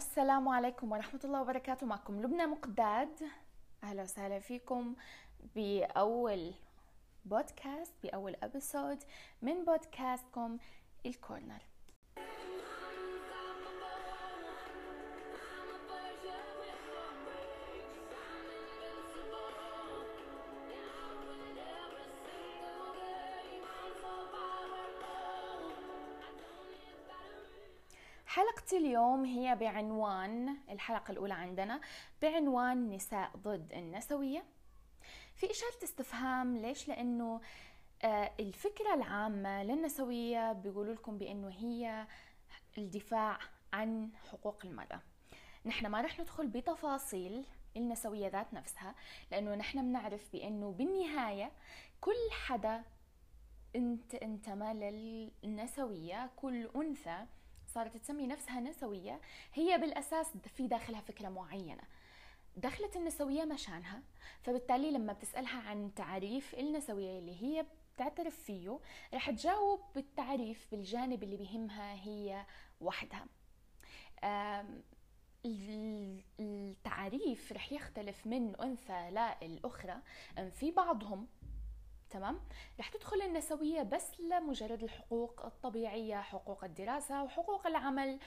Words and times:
السلام 0.00 0.48
عليكم 0.48 0.92
ورحمة 0.92 1.20
الله 1.24 1.40
وبركاته. 1.40 1.86
معكم 1.86 2.22
لبنى 2.22 2.46
مقداد. 2.46 3.22
أهلا 3.84 4.02
وسهلا 4.02 4.38
فيكم 4.38 4.94
بأول 5.54 6.54
بودكاست 7.24 7.94
بأول 8.02 8.36
أبسود 8.42 8.98
من 9.42 9.64
بودكاستكم 9.64 10.58
الكورنر. 11.06 11.62
حلقة 28.70 28.78
اليوم 28.78 29.24
هي 29.24 29.56
بعنوان 29.56 30.56
الحلقة 30.70 31.12
الأولى 31.12 31.34
عندنا 31.34 31.80
بعنوان 32.22 32.90
نساء 32.90 33.30
ضد 33.36 33.72
النسوية 33.72 34.44
في 35.34 35.50
إشارة 35.50 35.84
استفهام 35.84 36.56
ليش؟ 36.56 36.88
لأنه 36.88 37.40
آه، 38.02 38.30
الفكرة 38.40 38.94
العامة 38.94 39.62
للنسوية 39.62 40.52
بيقولوا 40.52 40.94
لكم 40.94 41.18
بأنه 41.18 41.48
هي 41.48 42.06
الدفاع 42.78 43.38
عن 43.72 44.10
حقوق 44.32 44.64
المرأة 44.64 45.00
نحن 45.66 45.86
ما 45.86 46.00
رح 46.00 46.20
ندخل 46.20 46.46
بتفاصيل 46.46 47.44
النسوية 47.76 48.28
ذات 48.28 48.54
نفسها 48.54 48.94
لأنه 49.30 49.54
نحن 49.54 49.82
بنعرف 49.82 50.32
بأنه 50.32 50.72
بالنهاية 50.72 51.52
كل 52.00 52.30
حدا 52.46 52.82
انت 53.76 54.14
انتمى 54.14 54.74
للنسوية 55.44 56.30
كل 56.36 56.70
أنثى 56.76 57.26
صارت 57.74 57.96
تسمي 57.96 58.26
نفسها 58.26 58.60
نسوية 58.60 59.20
هي 59.54 59.78
بالأساس 59.78 60.26
في 60.56 60.66
داخلها 60.66 61.00
فكرة 61.00 61.28
معينة. 61.28 61.82
دخلت 62.56 62.96
النسوية 62.96 63.44
مشانها 63.44 64.02
فبالتالي 64.42 64.90
لما 64.90 65.12
بتسألها 65.12 65.60
عن 65.60 65.94
تعريف 65.94 66.54
النسوية 66.54 67.18
اللي 67.18 67.42
هي 67.42 67.66
بتعترف 67.94 68.36
فيه 68.36 68.78
رح 69.14 69.30
تجاوب 69.30 69.80
بالتعريف 69.94 70.66
بالجانب 70.70 71.22
اللي 71.22 71.36
بيهمها 71.36 71.94
هي 71.94 72.46
وحدها. 72.80 73.26
التعريف 76.40 77.52
رح 77.52 77.72
يختلف 77.72 78.26
من 78.26 78.56
أنثى 78.56 79.10
للأخرى 79.42 79.96
في 80.50 80.70
بعضهم 80.70 81.26
تمام؟ 82.10 82.40
رح 82.80 82.88
تدخل 82.88 83.22
النسوية 83.22 83.82
بس 83.82 84.20
لمجرد 84.20 84.82
الحقوق 84.82 85.44
الطبيعية 85.44 86.20
حقوق 86.20 86.64
الدراسة 86.64 87.22
وحقوق 87.22 87.66
العمل 87.66 88.18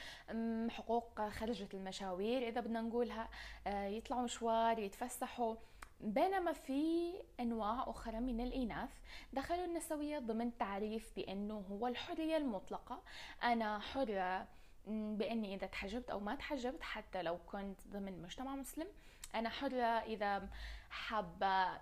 حقوق 0.69 1.29
خرجة 1.29 1.67
المشاوير 1.73 2.47
إذا 2.47 2.61
بدنا 2.61 2.81
نقولها 2.81 3.29
آه، 3.67 3.85
يطلعوا 3.85 4.21
مشوار 4.21 4.79
يتفسحوا. 4.79 5.55
بينما 5.99 6.53
في 6.53 7.13
أنواع 7.39 7.83
أخرى 7.87 8.19
من 8.19 8.41
الإناث 8.41 8.89
دخلوا 9.33 9.65
النسوية 9.65 10.19
ضمن 10.19 10.57
تعريف 10.57 11.11
بأنه 11.15 11.65
هو 11.71 11.87
الحرية 11.87 12.37
المطلقة. 12.37 13.01
أنا 13.43 13.79
حرة 13.79 14.47
بأني 14.87 15.55
إذا 15.55 15.67
تحجبت 15.67 16.09
أو 16.09 16.19
ما 16.19 16.35
تحجبت 16.35 16.83
حتى 16.83 17.21
لو 17.21 17.37
كنت 17.37 17.87
ضمن 17.87 18.21
مجتمع 18.21 18.55
مسلم. 18.55 18.87
أنا 19.35 19.49
حرة 19.49 19.83
إذا 19.83 20.49
حابة 20.89 21.81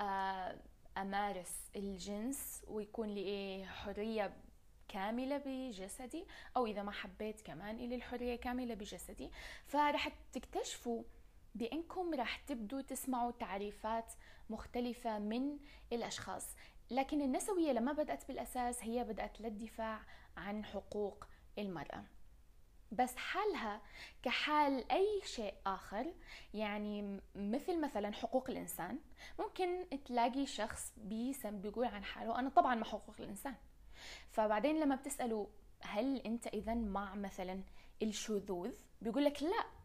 آه، 0.00 0.56
أمارس 0.96 1.70
الجنس 1.76 2.64
ويكون 2.68 3.08
لي 3.08 3.20
إيه 3.20 3.64
حرية 3.64 4.32
كاملة 4.88 5.42
بجسدي 5.46 6.24
أو 6.56 6.66
إذا 6.66 6.82
ما 6.82 6.92
حبيت 6.92 7.40
كمان 7.40 7.76
إلي 7.76 7.94
الحرية 7.94 8.36
كاملة 8.36 8.74
بجسدي. 8.74 9.30
فرح 9.66 10.08
تكتشفوا 10.32 11.02
بإنكم 11.54 12.14
رح 12.14 12.36
تبدوا 12.36 12.80
تسمعوا 12.80 13.30
تعريفات 13.30 14.12
مختلفة 14.50 15.18
من 15.18 15.58
الأشخاص. 15.92 16.56
لكن 16.90 17.22
النسوية 17.22 17.72
لما 17.72 17.92
بدأت 17.92 18.28
بالأساس 18.28 18.84
هي 18.84 19.04
بدأت 19.04 19.40
للدفاع 19.40 20.00
عن 20.36 20.64
حقوق 20.64 21.24
المرأة. 21.58 22.04
بس 22.92 23.16
حالها 23.16 23.80
كحال 24.22 24.92
أي 24.92 25.20
شيء 25.24 25.54
آخر 25.66 26.14
يعني 26.54 27.20
مثل 27.34 27.80
مثلا 27.80 28.12
حقوق 28.12 28.50
الإنسان 28.50 28.98
ممكن 29.38 29.86
تلاقي 30.04 30.46
شخص 30.46 30.92
بيسم 30.96 31.60
بيقول 31.60 31.86
عن 31.86 32.04
حاله 32.04 32.38
أنا 32.38 32.48
طبعا 32.48 32.74
مع 32.74 32.84
حقوق 32.86 33.14
الإنسان. 33.20 33.54
فبعدين 34.30 34.80
لما 34.80 34.94
بتسأله 34.94 35.48
هل 35.80 36.16
أنت 36.16 36.46
إذا 36.46 36.74
مع 36.74 37.14
مثلا 37.14 37.62
الشذوذ؟ 38.02 38.74
بيقول 39.00 39.24
لك 39.24 39.42
لا. 39.42 39.79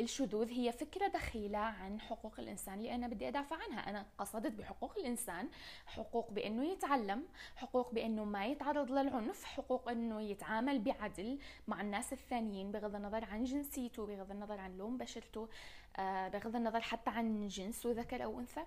الشذوذ 0.00 0.50
هي 0.50 0.72
فكرة 0.72 1.06
دخيلة 1.06 1.58
عن 1.58 2.00
حقوق 2.00 2.40
الإنسان 2.40 2.74
اللي 2.74 2.94
أنا 2.94 3.08
بدي 3.08 3.28
أدافع 3.28 3.56
عنها. 3.56 3.90
أنا 3.90 4.06
قصدت 4.18 4.52
بحقوق 4.52 4.98
الإنسان 4.98 5.48
حقوق 5.86 6.30
بأنه 6.30 6.64
يتعلم 6.64 7.24
حقوق 7.56 7.94
بأنه 7.94 8.24
ما 8.24 8.46
يتعرض 8.46 8.90
للعنف 8.90 9.44
حقوق 9.44 9.90
أنه 9.90 10.20
يتعامل 10.20 10.78
بعدل 10.78 11.38
مع 11.68 11.80
الناس 11.80 12.12
الثانيين 12.12 12.72
بغض 12.72 12.94
النظر 12.94 13.24
عن 13.24 13.44
جنسيته 13.44 14.06
بغض 14.06 14.30
النظر 14.30 14.60
عن 14.60 14.76
لون 14.76 14.98
بشرته 14.98 15.48
آه، 15.96 16.28
بغض 16.28 16.56
النظر 16.56 16.80
حتى 16.80 17.10
عن 17.10 17.48
جنسه 17.48 17.92
ذكر 17.92 18.24
أو 18.24 18.40
أنثى. 18.40 18.64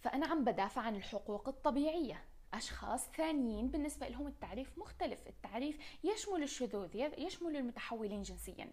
فأنا 0.00 0.26
عم 0.26 0.44
بدافع 0.44 0.82
عن 0.82 0.96
الحقوق 0.96 1.48
الطبيعية. 1.48 2.24
أشخاص 2.54 3.08
ثانيين 3.16 3.68
بالنسبة 3.68 4.08
لهم 4.08 4.26
التعريف 4.26 4.78
مختلف. 4.78 5.26
التعريف 5.26 5.78
يشمل 6.04 6.42
الشذوذ 6.42 6.96
يشمل 7.18 7.56
المتحولين 7.56 8.22
جنسيا. 8.22 8.68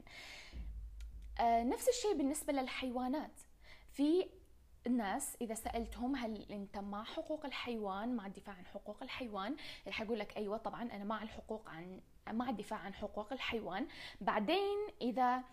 نفس 1.41 1.89
الشيء 1.89 2.13
بالنسبة 2.17 2.53
للحيوانات. 2.53 3.39
في 3.91 4.29
الناس 4.87 5.37
إذا 5.41 5.53
سألتهم 5.53 6.15
هل 6.15 6.51
أنت 6.51 6.77
مع 6.77 7.03
حقوق 7.03 7.45
الحيوان 7.45 8.15
مع 8.15 8.25
الدفاع 8.27 8.55
عن 8.55 8.65
حقوق 8.65 9.03
الحيوان 9.03 9.55
رح 9.87 10.01
يقول 10.01 10.19
لك 10.19 10.37
أيوه 10.37 10.57
طبعا 10.57 10.81
أنا 10.83 11.03
مع 11.03 11.23
الحقوق 11.23 11.69
عن 11.69 12.01
مع 12.31 12.49
الدفاع 12.49 12.79
عن 12.79 12.93
حقوق 12.93 13.33
الحيوان. 13.33 13.87
بعدين 14.21 14.77
إذا 15.01 15.43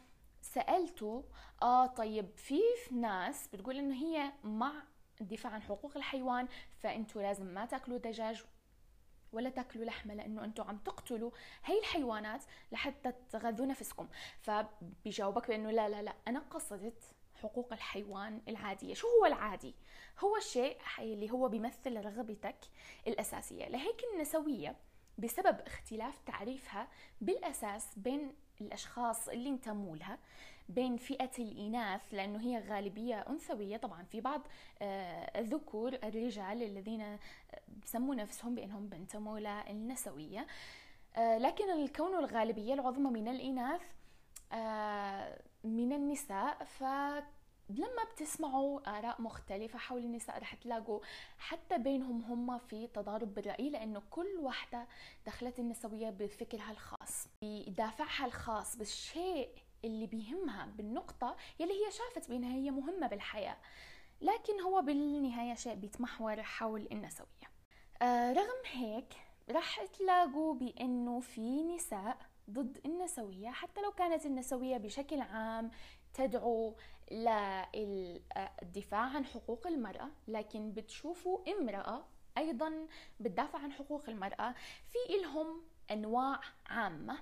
سألته 0.42 1.24
آه 1.62 1.86
طيب 1.86 2.36
في 2.36 2.60
ناس 2.92 3.48
بتقول 3.48 3.76
إنه 3.76 3.94
هي 3.94 4.32
مع 4.44 4.72
الدفاع 5.20 5.52
عن 5.52 5.62
حقوق 5.62 5.96
الحيوان 5.96 6.48
فأنتوا 6.78 7.22
لازم 7.22 7.46
ما 7.46 7.66
تأكلوا 7.66 7.98
دجاج 7.98 8.44
ولا 9.32 9.50
تاكلوا 9.50 9.84
لحمه 9.84 10.14
لأنه 10.14 10.44
أنتم 10.44 10.62
عم 10.62 10.78
تقتلوا 10.78 11.30
هي 11.64 11.78
الحيوانات 11.78 12.42
لحتى 12.72 13.12
تغذوا 13.30 13.66
نفسكم. 13.66 14.08
فبيجاوبك 14.40 15.48
بأنه 15.48 15.70
لا 15.70 15.88
لا 15.88 16.02
لا. 16.02 16.14
أنا 16.28 16.40
قصدت 16.40 17.04
حقوق 17.34 17.72
الحيوان 17.72 18.42
العادية. 18.48 18.94
شو 18.94 19.06
هو 19.08 19.26
العادي؟ 19.26 19.74
هو 20.18 20.36
الشيء 20.36 20.78
اللي 20.98 21.30
هو 21.30 21.48
بيمثل 21.48 22.04
رغبتك 22.04 22.58
الأساسية. 23.06 23.68
لهيك 23.68 24.04
النسوية 24.14 24.76
بسبب 25.18 25.60
اختلاف 25.60 26.18
تعريفها 26.26 26.88
بالأساس 27.20 27.98
بين 27.98 28.34
الأشخاص 28.60 29.28
اللي 29.28 29.48
انتموا 29.48 29.96
لها 29.96 30.18
بين 30.70 30.96
فئة 30.96 31.30
الإناث 31.38 32.00
لأنه 32.12 32.40
هي 32.40 32.58
غالبية 32.58 33.24
أنثوية. 33.28 33.76
طبعا 33.76 34.02
في 34.02 34.20
بعض 34.20 34.42
آه، 34.82 35.40
الذكور 35.40 35.94
الرجال 35.94 36.62
الذين 36.62 37.18
بسموا 37.84 38.14
نفسهم 38.14 38.54
بأنهم 38.54 38.88
بنتموا 38.88 39.38
للنسوية 39.38 40.46
آه، 41.16 41.38
لكن 41.38 41.70
الكون 41.70 42.14
الغالبية 42.18 42.74
العظمى 42.74 43.10
من 43.10 43.28
الإناث 43.28 43.82
آه، 44.52 45.42
من 45.64 45.92
النساء. 45.92 46.64
ف 46.64 46.84
لما 47.70 48.04
بتسمعوا 48.12 48.98
آراء 48.98 49.22
مختلفة 49.22 49.78
حول 49.78 50.00
النساء 50.04 50.38
رح 50.38 50.54
تلاقوا 50.54 51.00
حتى 51.38 51.78
بينهم 51.78 52.22
هم 52.22 52.58
في 52.58 52.86
تضارب 52.86 53.34
بالرأي 53.34 53.70
لأنه 53.70 54.02
كل 54.10 54.36
وحدة 54.40 54.86
دخلت 55.26 55.58
النسوية 55.58 56.10
بفكرها 56.10 56.70
الخاص 56.70 57.28
بدافعها 57.42 58.26
الخاص 58.26 58.76
بالشيء 58.76 59.48
اللي 59.84 60.06
بيهمها 60.06 60.66
بالنقطة 60.66 61.36
يلي 61.60 61.72
هي 61.72 61.90
شافت 61.90 62.28
بأنها 62.30 62.54
هي 62.54 62.70
مهمة 62.70 63.06
بالحياة 63.06 63.56
لكن 64.20 64.60
هو 64.60 64.82
بالنهاية 64.82 65.54
شيء 65.54 65.74
بيتمحور 65.74 66.42
حول 66.42 66.88
النسوية 66.92 67.50
آه 68.02 68.32
رغم 68.32 68.62
هيك 68.72 69.14
رح 69.50 69.84
تلاقوا 69.84 70.54
بأنه 70.54 71.20
في 71.20 71.62
نساء 71.62 72.18
ضد 72.50 72.80
النسوية 72.84 73.50
حتى 73.50 73.80
لو 73.80 73.92
كانت 73.92 74.26
النسوية 74.26 74.76
بشكل 74.76 75.20
عام 75.20 75.70
تدعو 76.14 76.76
للدفاع 77.74 79.00
عن 79.00 79.24
حقوق 79.24 79.66
المرأة 79.66 80.08
لكن 80.28 80.72
بتشوفوا 80.72 81.38
امرأة 81.52 82.04
أيضا 82.38 82.86
بتدافع 83.20 83.58
عن 83.58 83.72
حقوق 83.72 84.08
المرأة 84.08 84.54
في 84.88 85.14
إلهم 85.14 85.62
أنواع 85.90 86.40
عامة. 86.66 87.18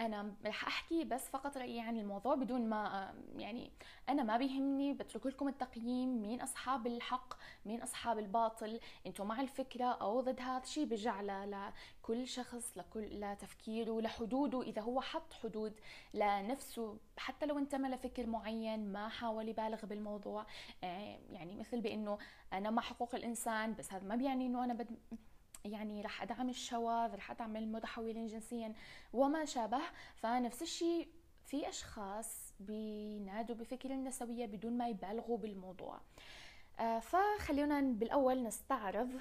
أنا 0.00 0.34
رح 0.46 0.66
أحكي 0.66 1.04
بس 1.04 1.28
فقط 1.28 1.56
رأيي 1.56 1.80
عن 1.80 1.98
الموضوع 1.98 2.34
بدون 2.34 2.68
ما 2.68 3.14
يعني 3.36 3.70
أنا 4.08 4.22
ما 4.22 4.36
بيهمني 4.36 4.92
بترك 4.92 5.26
لكم 5.26 5.48
التقييم 5.48 6.22
مين 6.22 6.40
أصحاب 6.40 6.86
الحق 6.86 7.34
مين 7.66 7.82
أصحاب 7.82 8.18
الباطل 8.18 8.80
أنتم 9.06 9.26
مع 9.26 9.40
الفكرة 9.40 9.84
أو 9.84 10.20
ضد 10.20 10.40
هذا 10.40 10.62
الشيء 10.62 10.84
بيرجع 10.84 11.20
لكل 11.44 12.28
شخص 12.28 12.78
لكل 12.78 13.20
لتفكيره 13.20 14.00
لحدوده 14.00 14.62
إذا 14.62 14.82
هو 14.82 15.00
حط 15.00 15.32
حدود 15.32 15.80
لنفسه 16.14 16.96
حتى 17.16 17.46
لو 17.46 17.58
انتمى 17.58 17.88
لفكر 17.88 18.26
معين 18.26 18.92
ما 18.92 19.08
حاول 19.08 19.48
يبالغ 19.48 19.86
بالموضوع. 19.86 20.46
آه، 20.84 21.18
يعني 21.30 21.56
مثل 21.56 21.80
بأنه 21.80 22.18
أنا 22.52 22.70
مع 22.70 22.82
حقوق 22.82 23.14
الإنسان 23.14 23.74
بس 23.74 23.92
هذا 23.92 24.06
ما 24.06 24.16
بيعني 24.16 24.46
إنه 24.46 24.64
أنا 24.64 24.74
بد 24.74 24.98
يعني 25.64 26.02
رح 26.02 26.22
أدعم 26.22 26.48
الشواذ 26.48 27.14
رح 27.14 27.30
أدعم 27.30 27.56
المتحولين 27.56 28.26
جنسيا 28.26 28.74
وما 29.12 29.44
شابه. 29.44 29.80
فنفس 30.16 30.62
الشيء 30.62 31.08
في 31.46 31.68
أشخاص 31.68 32.54
بينادوا 32.60 33.56
بفكر 33.56 33.90
النسوية 33.90 34.46
بدون 34.46 34.78
ما 34.78 34.88
يبالغوا 34.88 35.38
بالموضوع. 35.38 36.00
آه، 36.78 36.98
فخلونا 36.98 37.80
بالأول 37.80 38.42
نستعرض 38.42 39.20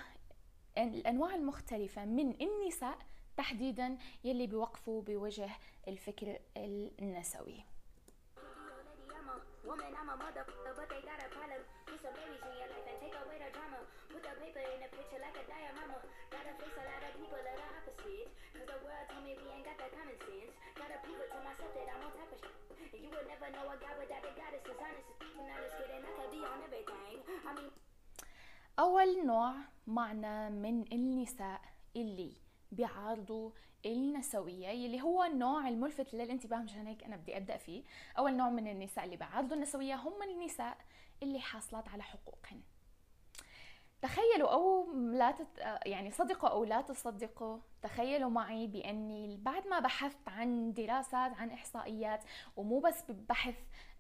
الأنواع 0.78 1.36
المختلفة 1.36 2.06
من 2.06 2.42
النساء 2.42 2.98
تحديدا 3.38 3.98
يلي 4.24 4.48
بيوقفوا 4.48 5.02
بوجه 5.02 5.50
الفكر 5.88 6.40
النسوي. 6.58 7.64
Gotta 20.80 21.00
prove 21.06 21.20
it 21.26 21.30
to 21.36 21.40
myself 21.48 21.72
that 21.78 21.88
I'm 21.94 22.02
on 22.08 22.12
top 22.18 22.30
of 22.34 22.40
shit. 22.42 22.56
And 22.96 23.02
you 23.06 23.12
would 23.16 23.28
never 23.34 23.48
know 23.56 23.66
a 23.76 23.78
guy 23.86 23.94
without 24.02 24.24
a 24.30 24.34
goddess 24.40 24.64
is 24.72 24.80
honest. 24.86 25.10
And 25.40 25.48
I 25.54 25.58
just 25.64 25.76
kidding, 25.78 26.04
I 26.10 26.12
could 26.18 26.32
be 26.36 26.42
on 26.52 26.60
everything. 26.68 27.18
I 27.50 27.52
mean... 27.58 27.72
أول 28.80 29.26
نوع 29.26 29.54
معنا 29.88 30.50
من 30.50 30.86
النساء 30.94 31.62
اللي 31.96 32.32
بيعارضوا 32.72 33.52
النسوية 33.86 34.72
اللي 34.86 35.02
هو 35.02 35.24
النوع 35.24 35.68
الملفت 35.68 36.14
للانتباه 36.14 36.58
مشان 36.58 36.88
هيك 36.88 37.04
أنا 37.04 37.16
بدي 37.16 37.38
أبدأ 37.38 37.58
فيه 37.58 37.84
أول 38.18 38.34
نوع 38.34 38.50
من 38.50 38.68
النساء 38.68 39.06
اللي 39.06 39.18
بيعارضوا 39.18 39.56
النسوية 39.56 39.96
هم 39.96 40.24
النساء 40.24 40.78
اللي 41.24 41.40
حاصلات 41.40 41.88
على 41.88 42.04
حقوقهن 42.04 42.62
تخيلوا 44.02 44.54
أو 44.54 44.94
لا 44.94 45.32
تت... 45.32 45.48
يعني 45.86 46.12
صدقوا 46.12 46.50
أو 46.50 46.64
لا 46.64 46.82
تصدقوا 46.82 47.58
تخيلوا 47.82 48.30
معي 48.30 48.68
بأني 48.68 49.38
بعد 49.38 49.68
ما 49.68 49.80
بحثت 49.80 50.28
عن 50.28 50.74
دراسات 50.74 51.34
عن 51.34 51.50
إحصائيات 51.52 52.24
ومو 52.58 52.80
بس 52.80 53.04
ببحث 53.12 53.56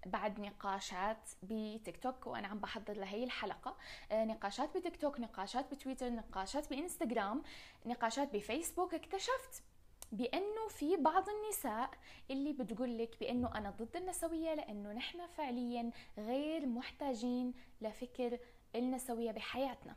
بعد 0.05 0.39
نقاشات 0.39 1.29
بتيك 1.43 1.97
توك 2.03 2.27
وأنا 2.27 2.47
عم 2.47 2.59
بحضر 2.59 2.93
لهي 2.93 3.23
الحلقة 3.23 3.77
آه، 4.11 4.25
نقاشات 4.25 4.77
بتيك 4.77 4.97
توك 4.97 5.19
نقاشات 5.19 5.73
بتويتر 5.73 6.09
نقاشات 6.09 6.69
بإنستغرام 6.69 7.43
نقاشات 7.85 8.35
بفيسبوك 8.35 8.93
اكتشفت 8.93 9.63
بأنه 10.11 10.67
في 10.69 10.95
بعض 10.95 11.25
النساء 11.29 11.89
اللي 12.31 12.53
بتقول 12.53 12.97
لك 12.97 13.19
بأنه 13.19 13.57
أنا 13.57 13.69
ضد 13.69 13.95
النسوية 13.95 14.53
لأنه 14.53 14.93
نحن 14.93 15.27
فعليا 15.27 15.91
غير 16.17 16.65
محتاجين 16.65 17.53
لفكر 17.81 18.39
النسوية 18.75 19.31
بحياتنا. 19.31 19.95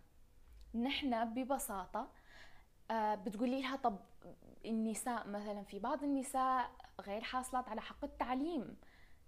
نحن 0.75 1.35
ببساطة 1.35 2.09
آه، 2.91 3.15
بتقولي 3.15 3.61
لها 3.61 3.77
طب 3.77 3.97
النساء 4.65 5.29
مثلا 5.29 5.63
في 5.63 5.79
بعض 5.79 6.05
النساء 6.05 6.71
غير 7.01 7.21
حاصلات 7.21 7.69
على 7.69 7.81
حق 7.81 8.05
التعليم. 8.05 8.77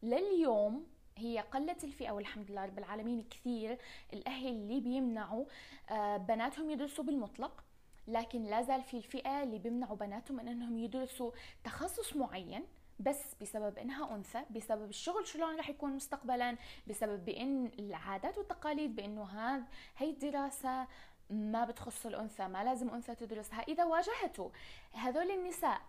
لليوم 0.03 0.87
هي 1.17 1.39
قلت 1.39 1.85
الفئة 1.85 2.11
والحمد 2.11 2.51
لله 2.51 2.65
رب 2.65 2.79
العالمين 2.79 3.25
كثير 3.31 3.79
الأهل 4.13 4.49
اللي 4.49 4.81
بيمنعوا 4.81 5.45
آه، 5.91 6.17
بناتهم 6.17 6.71
يدرسوا 6.71 7.05
بالمطلق 7.05 7.65
لكن 8.09 8.43
لا 8.43 8.63
زال 8.63 8.83
في 8.83 8.97
الفئة 8.97 9.43
اللي 9.43 9.59
بيمنعوا 9.59 9.97
بناتهم 9.97 10.37
من 10.37 10.49
أنهم 10.49 10.79
يدرسوا 10.79 11.31
تخصص 11.65 12.17
معين. 12.17 12.65
بس 13.01 13.35
بسبب 13.41 13.79
إنها 13.79 14.15
أنثى 14.15 14.45
بسبب 14.51 14.89
الشغل 14.89 15.27
شلون 15.27 15.57
رح 15.57 15.69
يكون 15.71 15.93
مستقبلا 15.93 16.57
بسبب 16.87 17.25
بإن 17.25 17.71
العادات 17.79 18.39
والتقاليد 18.39 18.97
بإنه 18.97 19.25
هذا 19.25 19.65
هي 19.97 20.11
الدراسة 20.11 20.87
ما 21.31 21.65
بتخص 21.65 22.07
الأنثى 22.07 22.49
ما 22.49 22.65
لازم 22.65 22.91
أنثى 22.91 23.15
تدرسها. 23.15 23.61
إذا 23.61 23.85
واجهته 23.85 24.53
هذول 24.93 25.31
النساء 25.31 25.81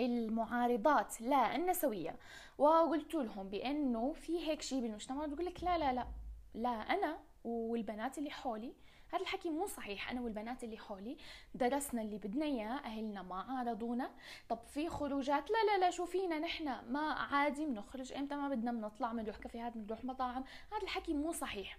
المعارضات 0.00 1.20
لا 1.20 1.56
النسوية 1.56 2.16
وقلت 2.58 3.14
لهم 3.14 3.48
بأنه 3.48 4.12
في 4.12 4.48
هيك 4.48 4.62
شيء 4.62 4.80
بالمجتمع 4.80 5.26
بقول 5.26 5.44
لك 5.46 5.64
لا 5.64 5.78
لا 5.78 5.92
لا 5.92 6.06
لا 6.54 6.70
أنا 6.70 7.18
والبنات 7.44 8.18
اللي 8.18 8.30
حولي 8.30 8.72
هذا 9.12 9.22
الحكي 9.22 9.50
مو 9.50 9.66
صحيح. 9.66 10.10
أنا 10.10 10.20
والبنات 10.20 10.64
اللي 10.64 10.78
حولي 10.78 11.16
درسنا 11.54 12.02
اللي 12.02 12.18
بدنا 12.18 12.44
إياه 12.44 12.78
أهلنا 12.84 13.22
ما 13.22 13.40
عارضونا. 13.42 14.10
طب 14.48 14.58
في 14.66 14.88
خروجات؟ 14.88 15.50
لا 15.50 15.64
لا 15.66 15.78
لا 15.78 15.90
شو 15.90 16.06
فينا 16.06 16.38
نحن 16.38 16.64
ما 16.92 17.12
عادي 17.12 17.66
بنخرج 17.66 18.12
إمتى؟ 18.12 18.34
ما 18.34 18.48
بدنا 18.48 18.72
بنطلع 18.72 19.12
بنروح 19.12 19.36
كافيهات 19.36 19.76
بنروح 19.76 20.04
مطاعم. 20.04 20.44
هذا 20.72 20.82
الحكي 20.82 21.14
مو 21.14 21.32
صحيح. 21.32 21.78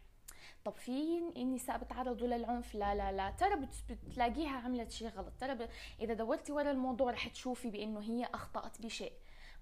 طب 0.65 0.73
في 0.73 1.17
النساء 1.37 1.77
بتعرضوا 1.77 2.27
للعنف؟ 2.27 2.75
لا 2.75 2.95
لا 2.95 3.11
لا. 3.11 3.31
ترى 3.31 3.67
بتلاقيها 3.89 4.57
عملت 4.57 4.91
شيء 4.91 5.09
غلط. 5.09 5.33
ترى 5.39 5.67
إذا 6.01 6.13
دورتي 6.13 6.51
ورا 6.51 6.71
الموضوع 6.71 7.11
رح 7.11 7.27
تشوفي 7.27 7.69
بأنه 7.69 8.01
هي 8.01 8.25
أخطأت 8.33 8.81
بشيء. 8.81 9.13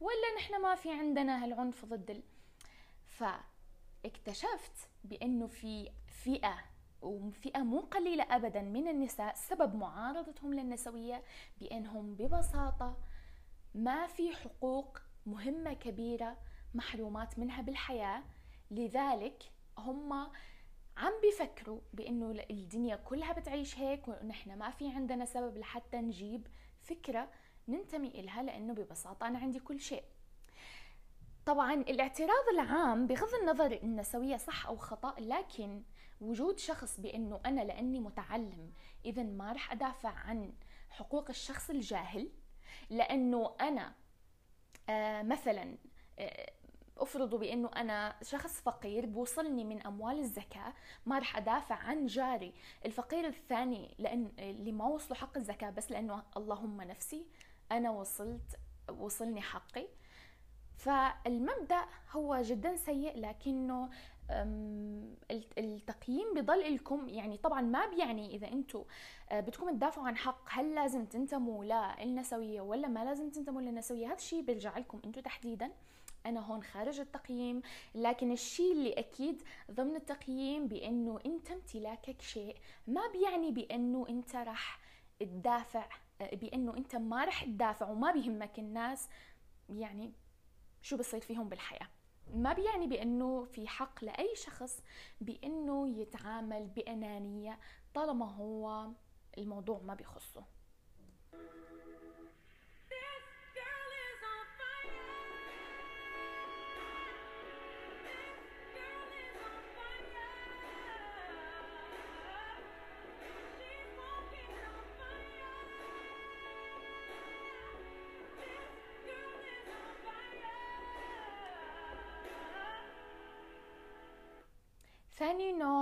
ولا 0.02 0.36
نحن 0.38 0.62
ما 0.62 0.76
في 0.76 0.92
عندنا 0.92 1.44
هالعنف 1.44 1.86
ضد 1.86 2.10
ال... 2.10 2.24
فاكتشفت 3.06 4.90
بأنه 5.04 5.48
في 5.48 5.92
فئة 6.08 6.69
وفئة 7.02 7.60
مو 7.60 7.80
قليلة 7.80 8.24
أبدا 8.30 8.62
من 8.62 8.88
النساء 8.88 9.34
سبب 9.36 9.76
معارضتهم 9.76 10.54
للنسوية 10.54 11.24
بأنهم 11.62 12.16
ببساطة 12.16 12.98
ما 13.76 14.08
في 14.08 14.36
حقوق 14.36 14.98
مهمة 15.26 15.74
كبيرة 15.74 16.38
محرومات 16.74 17.40
منها 17.40 17.62
بالحياة. 17.62 18.24
لذلك 18.72 19.44
هم 19.78 20.14
عم 20.98 21.14
بيفكروا 21.22 21.80
بأنه 21.94 22.32
الدنيا 22.50 22.96
كلها 22.96 23.34
بتعيش 23.34 23.80
هيك 23.80 24.08
ونحن 24.08 24.58
ما 24.58 24.70
في 24.70 24.92
عندنا 24.92 25.26
سبب 25.26 25.58
لحتى 25.58 25.98
نجيب 25.98 26.48
فكرة 26.82 27.30
ننتمي 27.68 28.08
إلها 28.08 28.44
لأنه 28.44 28.74
ببساطة 28.74 29.28
أنا 29.28 29.40
عندي 29.40 29.60
كل 29.60 29.80
شيء. 29.80 30.04
طبعا 31.46 31.74
الاعتراض 31.74 32.48
العام 32.54 33.08
بغض 33.08 33.34
النظر 33.42 33.72
النسوية 33.84 34.38
صح 34.38 34.68
أو 34.68 34.78
خطأ 34.78 35.16
لكن 35.20 35.84
وجود 36.22 36.60
شخص 36.60 37.00
بأنه 37.00 37.40
أنا 37.46 37.62
لأني 37.62 38.00
متعلم 38.00 38.74
اذا 39.06 39.24
ما 39.24 39.52
رح 39.52 39.72
أدافع 39.72 40.10
عن 40.10 40.54
حقوق 40.90 41.30
الشخص 41.30 41.70
الجاهل 41.70 42.30
لأنه 42.90 43.56
أنا 43.62 43.94
آه 44.90 45.22
مثلا 45.22 45.78
آه 46.20 46.52
أفرضوا 46.98 47.40
بأنه 47.40 47.72
أنا 47.76 48.16
شخص 48.24 48.62
فقير 48.62 49.06
بوصلني 49.06 49.64
من 49.64 49.82
أموال 49.82 50.20
الزكاة 50.20 50.74
ما 51.06 51.20
رح 51.20 51.38
أدافع 51.38 51.76
عن 51.76 52.06
جاري 52.06 52.54
الفقير 52.86 53.28
الثاني 53.28 53.96
لأن 54.00 54.32
اللي 54.40 54.72
ما 54.72 54.86
وصلوا 54.86 55.20
حق 55.20 55.38
الزكاة 55.38 55.70
بس 55.70 55.92
لأنه 55.92 56.24
اللهم 56.38 56.82
نفسي 56.82 57.26
أنا 57.72 57.92
وصلت 57.92 58.60
وصلني 58.90 59.42
حقي. 59.42 59.88
فالمبدأ 60.78 61.86
هو 62.12 62.42
جدا 62.42 62.76
سيء 62.76 63.18
لكنه 63.20 63.90
التقييم 65.58 66.34
بضل 66.36 66.76
لكم 66.76 67.10
يعني 67.10 67.38
طبعا 67.38 67.62
ما 67.62 67.86
بيعني 67.86 68.36
إذا 68.36 68.48
أنتم 68.48 68.84
آه، 69.32 69.40
بدكم 69.40 69.72
تدافعوا 69.72 70.08
عن 70.08 70.18
حق 70.18 70.42
هل 70.50 70.76
لازم 70.76 71.06
تنتموا 71.06 71.66
للنسويه 71.66 72.62
ولا 72.62 72.88
ما 72.88 73.06
لازم 73.06 73.30
تنتموا 73.30 73.62
للنسوية؟ 73.62 74.08
هذا 74.08 74.16
الشيء 74.16 74.42
بيرجع 74.42 74.78
لكم 74.78 75.02
أنتم 75.06 75.22
تحديدا. 75.22 75.72
أنا 76.26 76.40
هون 76.40 76.64
خارج 76.64 77.00
التقييم 77.00 77.62
لكن 77.96 78.32
الشيء 78.32 78.72
اللي 78.72 78.94
أكيد 78.94 79.44
ضمن 79.72 79.96
التقييم 79.96 80.68
بأنه 80.68 81.20
أنت 81.26 81.52
امتلاكك 81.52 82.22
شيء. 82.22 82.56
ما 82.88 83.02
بيعني 83.08 83.52
بأنه 83.52 84.06
أنت 84.10 84.36
راح 84.36 84.80
تدافع 85.20 85.90
آه، 86.22 86.36
بأنه 86.36 86.78
أنت 86.78 86.96
ما 86.96 87.26
راح 87.26 87.44
تدافع 87.44 87.90
وما 87.90 88.12
بيهمك 88.12 88.60
الناس. 88.60 89.10
يعني 89.70 90.12
شو 90.82 90.98
بصير 90.98 91.22
فيهم 91.22 91.50
بالحياة؟ 91.50 91.99
ما 92.34 92.54
بيعني 92.54 92.88
بأنه 92.88 93.44
في 93.44 93.68
حق 93.68 94.04
لأي 94.04 94.36
شخص 94.36 94.84
بأنه 95.22 95.90
يتعامل 95.90 96.68
بأنانية 96.68 97.60
طالما 97.94 98.32
هو 98.32 98.88
الموضوع 99.38 99.80
ما 99.80 99.94
بيخصه. 99.94 100.44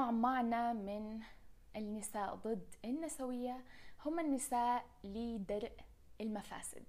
نوع 0.08 0.16
معنا 0.16 0.74
من 0.74 1.20
النساء 1.76 2.36
ضد 2.36 2.76
النسوية 2.86 3.64
هم 4.06 4.20
النساء 4.20 4.86
لدرء 5.04 5.72
المفاسد. 6.22 6.84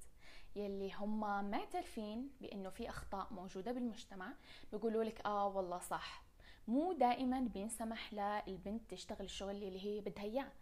يلي 0.57 0.93
هم 0.95 1.21
معترفين 1.51 2.31
بأنه 2.41 2.71
في 2.71 2.89
أخطاء 2.89 3.33
موجودة 3.33 3.73
بالمجتمع 3.73 4.33
بيقولوا 4.73 5.05
لك 5.05 5.27
آه 5.27 5.47
والله 5.47 5.79
صح. 5.79 6.23
مو 6.69 6.93
دائما 6.93 7.41
بينسمح 7.41 8.15
للبنت 8.15 8.91
تشتغل 8.91 9.25
الشغل 9.25 9.51
اللي 9.51 9.87
هي 9.87 10.01
بدها 10.01 10.25
إياه. 10.25 10.53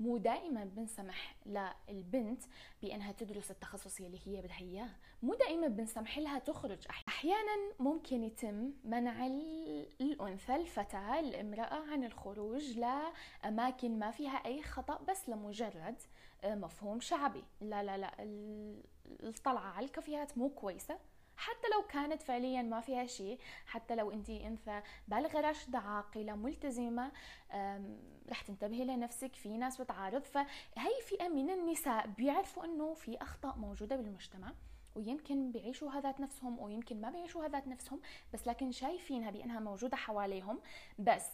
مو 0.00 0.16
دائما 0.16 0.64
بنسمح 0.64 1.36
للبنت 1.46 2.42
بأنها 2.82 3.12
تدرس 3.12 3.50
التخصص 3.50 4.00
اللي 4.00 4.18
هي 4.26 4.42
بدها 4.42 4.60
إياه. 4.60 4.88
مو 5.22 5.34
دائما 5.34 5.68
بنسمح 5.68 6.18
لها 6.18 6.38
تخرج. 6.38 6.78
أحيانا 7.08 7.72
ممكن 7.78 8.24
يتم 8.24 8.72
منع 8.84 9.26
الأنثى 10.00 10.54
الفتاة 10.54 11.20
الامراه 11.20 11.90
عن 11.92 12.04
الخروج 12.04 12.78
لأماكن 12.78 13.98
ما 13.98 14.10
فيها 14.10 14.36
أي 14.46 14.62
خطأ 14.62 15.02
بس 15.08 15.28
لمجرد 15.28 15.96
مفهوم 16.44 17.00
شعبي. 17.00 17.44
لا 17.60 17.82
لا 17.82 17.98
لا 17.98 18.14
الطلعة 19.06 19.70
على 19.70 19.86
الكافيهات 19.86 20.38
مو 20.38 20.48
كويسة. 20.48 20.98
حتى 21.36 21.68
لو 21.74 21.82
كانت 21.82 22.22
فعليا 22.22 22.62
ما 22.62 22.80
فيها 22.80 23.06
شيء 23.06 23.38
حتى 23.66 23.94
لو 23.94 24.10
انت 24.10 24.30
أنثى 24.30 24.82
بالغة 25.08 25.40
راشدة 25.40 25.78
عاقلة 25.78 26.34
ملتزمة 26.34 27.12
رح 28.30 28.42
تنتبهي 28.46 28.84
لنفسك 28.84 29.34
في 29.34 29.58
ناس 29.58 29.80
بتعارض. 29.80 30.22
فهي 30.22 31.00
فئة 31.08 31.28
من 31.28 31.50
النساء 31.50 32.06
بيعرفوا 32.06 32.64
إنه 32.64 32.94
في 32.94 33.22
أخطاء 33.22 33.56
موجودة 33.56 33.96
بالمجتمع 33.96 34.52
ويمكن 34.94 35.52
بيعيشوا 35.52 35.90
هذات 35.90 36.20
نفسهم 36.20 36.58
ويمكن 36.58 37.00
ما 37.00 37.10
بيعيشوا 37.10 37.46
هذات 37.46 37.66
نفسهم 37.68 38.00
بس 38.34 38.48
لكن 38.48 38.72
شايفينها 38.72 39.30
بأنها 39.30 39.60
موجودة 39.60 39.96
حواليهم. 39.96 40.60
بس 40.98 41.26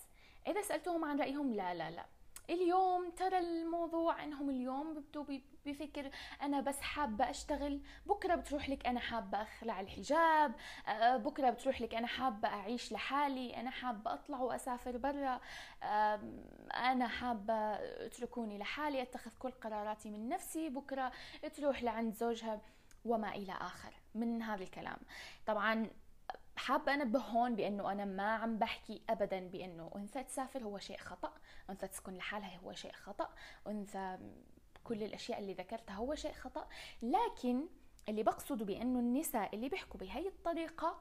إذا 0.46 0.62
سألتهم 0.62 1.04
عن 1.04 1.20
رأيهم 1.20 1.54
لا 1.54 1.74
لا 1.74 1.90
لا. 1.90 2.06
اليوم 2.50 3.10
ترى 3.10 3.38
الموضوع 3.38 4.24
إنهم 4.24 4.50
اليوم 4.50 4.94
ببدوا 4.94 5.24
بفكر 5.66 6.10
أنا 6.42 6.60
بس 6.60 6.80
حابة 6.80 7.30
أشتغل 7.30 7.80
بكرة 8.06 8.34
بتروح 8.34 8.68
لك 8.68 8.86
أنا 8.86 9.00
حابة 9.00 9.42
أخلع 9.42 9.80
الحجاب 9.80 10.54
آه، 10.88 11.16
بكرة 11.16 11.50
بتروح 11.50 11.80
لك 11.80 11.94
أنا 11.94 12.06
حابة 12.06 12.48
أعيش 12.48 12.92
لحالي 12.92 13.56
أنا 13.56 13.70
حابة 13.70 14.14
أطلع 14.14 14.38
وأسافر 14.38 14.96
برا 14.96 15.40
أنا 16.74 17.08
حابة 17.08 17.54
اتركوني 18.06 18.58
لحالي 18.58 19.02
أتخذ 19.02 19.30
كل 19.38 19.50
قراراتي 19.50 20.10
من 20.10 20.28
نفسي 20.28 20.68
بكرة 20.68 21.12
تروح 21.56 21.82
لعند 21.82 22.14
زوجها 22.14 22.60
وما 23.04 23.28
إلى 23.34 23.52
آخر. 23.52 23.94
من 24.14 24.42
هذا 24.42 24.62
الكلام. 24.62 24.96
طبعا 25.46 25.90
حابة 26.56 26.94
أنبه 26.94 27.18
هون 27.20 27.54
بأنه 27.56 27.92
أنا 27.92 28.04
ما 28.04 28.34
عم 28.34 28.58
بحكي 28.58 29.02
أبدا 29.10 29.48
بأنه 29.48 29.90
أنثى 29.96 30.22
تسافر 30.22 30.64
هو 30.64 30.78
شيء 30.78 30.98
خطأ 30.98 31.32
أنثى 31.70 31.88
تسكن 31.88 32.12
لحالها 32.14 32.56
هو 32.56 32.72
شيء 32.72 32.92
خطأ 32.92 33.28
أنثى 33.66 34.18
كل 34.84 35.02
الأشياء 35.02 35.38
اللي 35.38 35.52
ذكرتها 35.52 35.94
هو 35.94 36.14
شيء 36.14 36.32
خطأ. 36.32 36.68
لكن 37.02 37.66
اللي 38.08 38.22
بقصده 38.22 38.64
بأنه 38.64 38.98
النساء 38.98 39.54
اللي 39.54 39.68
بيحكوا 39.68 40.00
بهي 40.00 40.28
الطريقة 40.28 40.98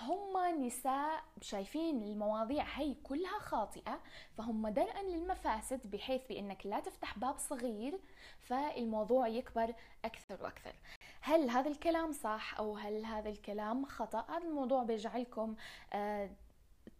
هم 0.00 0.64
نساء 0.66 1.24
شايفين 1.40 2.02
المواضيع 2.02 2.64
هي 2.64 2.94
كلها 2.94 3.38
خاطئة 3.38 4.00
فهم 4.38 4.68
درءا 4.68 5.02
للمفاسد 5.02 5.90
بحيث 5.90 6.26
بأنك 6.28 6.66
لا 6.66 6.80
تفتح 6.80 7.18
باب 7.18 7.38
صغير 7.38 8.00
فالموضوع 8.42 9.28
يكبر 9.28 9.74
أكثر 10.04 10.42
وأكثر. 10.42 10.72
هل 11.20 11.50
هذا 11.50 11.68
الكلام 11.68 12.12
صح 12.12 12.58
أو 12.58 12.76
هل 12.76 13.04
هذا 13.04 13.28
الكلام 13.28 13.86
خطأ؟ 13.86 14.24
هذا 14.28 14.46
الموضوع 14.46 14.82
بيجعلكم 14.82 15.54
آه 15.92 16.30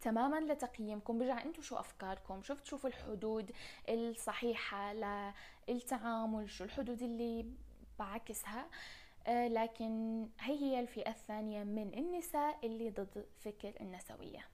تماما 0.01 0.39
لتقييمكم 0.53 1.17
برجع 1.17 1.43
أنتم 1.43 1.61
شو 1.61 1.75
أفكاركم 1.75 2.41
شو 2.41 2.55
بتشوفوا 2.55 2.89
الحدود 2.89 3.51
الصحيحة 3.89 4.93
للتعامل 5.71 6.49
شو 6.49 6.63
الحدود 6.63 7.01
اللي 7.01 7.45
بعكسها. 7.99 8.67
آه 9.27 9.47
لكن 9.47 10.27
هي 10.39 10.59
هي 10.59 10.79
الفئة 10.79 11.09
الثانية 11.11 11.63
من 11.63 11.93
النساء 11.93 12.65
اللي 12.65 12.89
ضد 12.89 13.25
فكر 13.45 13.73
النسوية. 13.81 14.45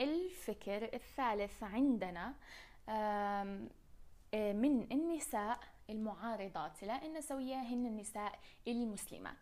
الفكر 0.00 0.94
الثالث 0.94 1.62
عندنا 1.62 2.34
من 4.34 4.92
النساء 4.92 5.58
المعارضات 5.90 6.82
لا 6.82 7.06
النسوية 7.06 7.54
هن 7.54 7.86
النساء 7.86 8.38
المسلمات. 8.68 9.36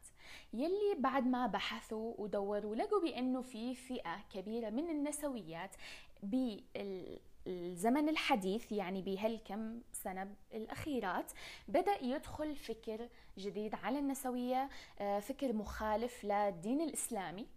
يلي 0.53 0.95
بعد 0.99 1.27
ما 1.27 1.47
بحثوا 1.47 2.15
ودوروا 2.19 2.75
لقوا 2.77 3.01
بأنه 3.01 3.43
في 3.43 3.75
فئة 3.75 4.17
كبيرة 4.35 4.71
من 4.71 4.91
النسويات 4.91 5.77
بالزمن 6.23 8.09
الحديث 8.09 8.73
يعني 8.73 9.03
بهالكم 9.03 9.81
سنة 9.93 10.35
الأخيرات 10.55 11.33
بدأ 11.69 12.05
يدخل 12.05 12.57
فكر 12.57 13.09
جديد 13.39 13.75
على 13.75 13.99
النسوية 13.99 14.69
آه، 15.01 15.21
فكر 15.21 15.53
مخالف 15.53 16.25
للدين 16.25 16.81
الإسلامي. 16.81 17.43
آه، 17.43 17.54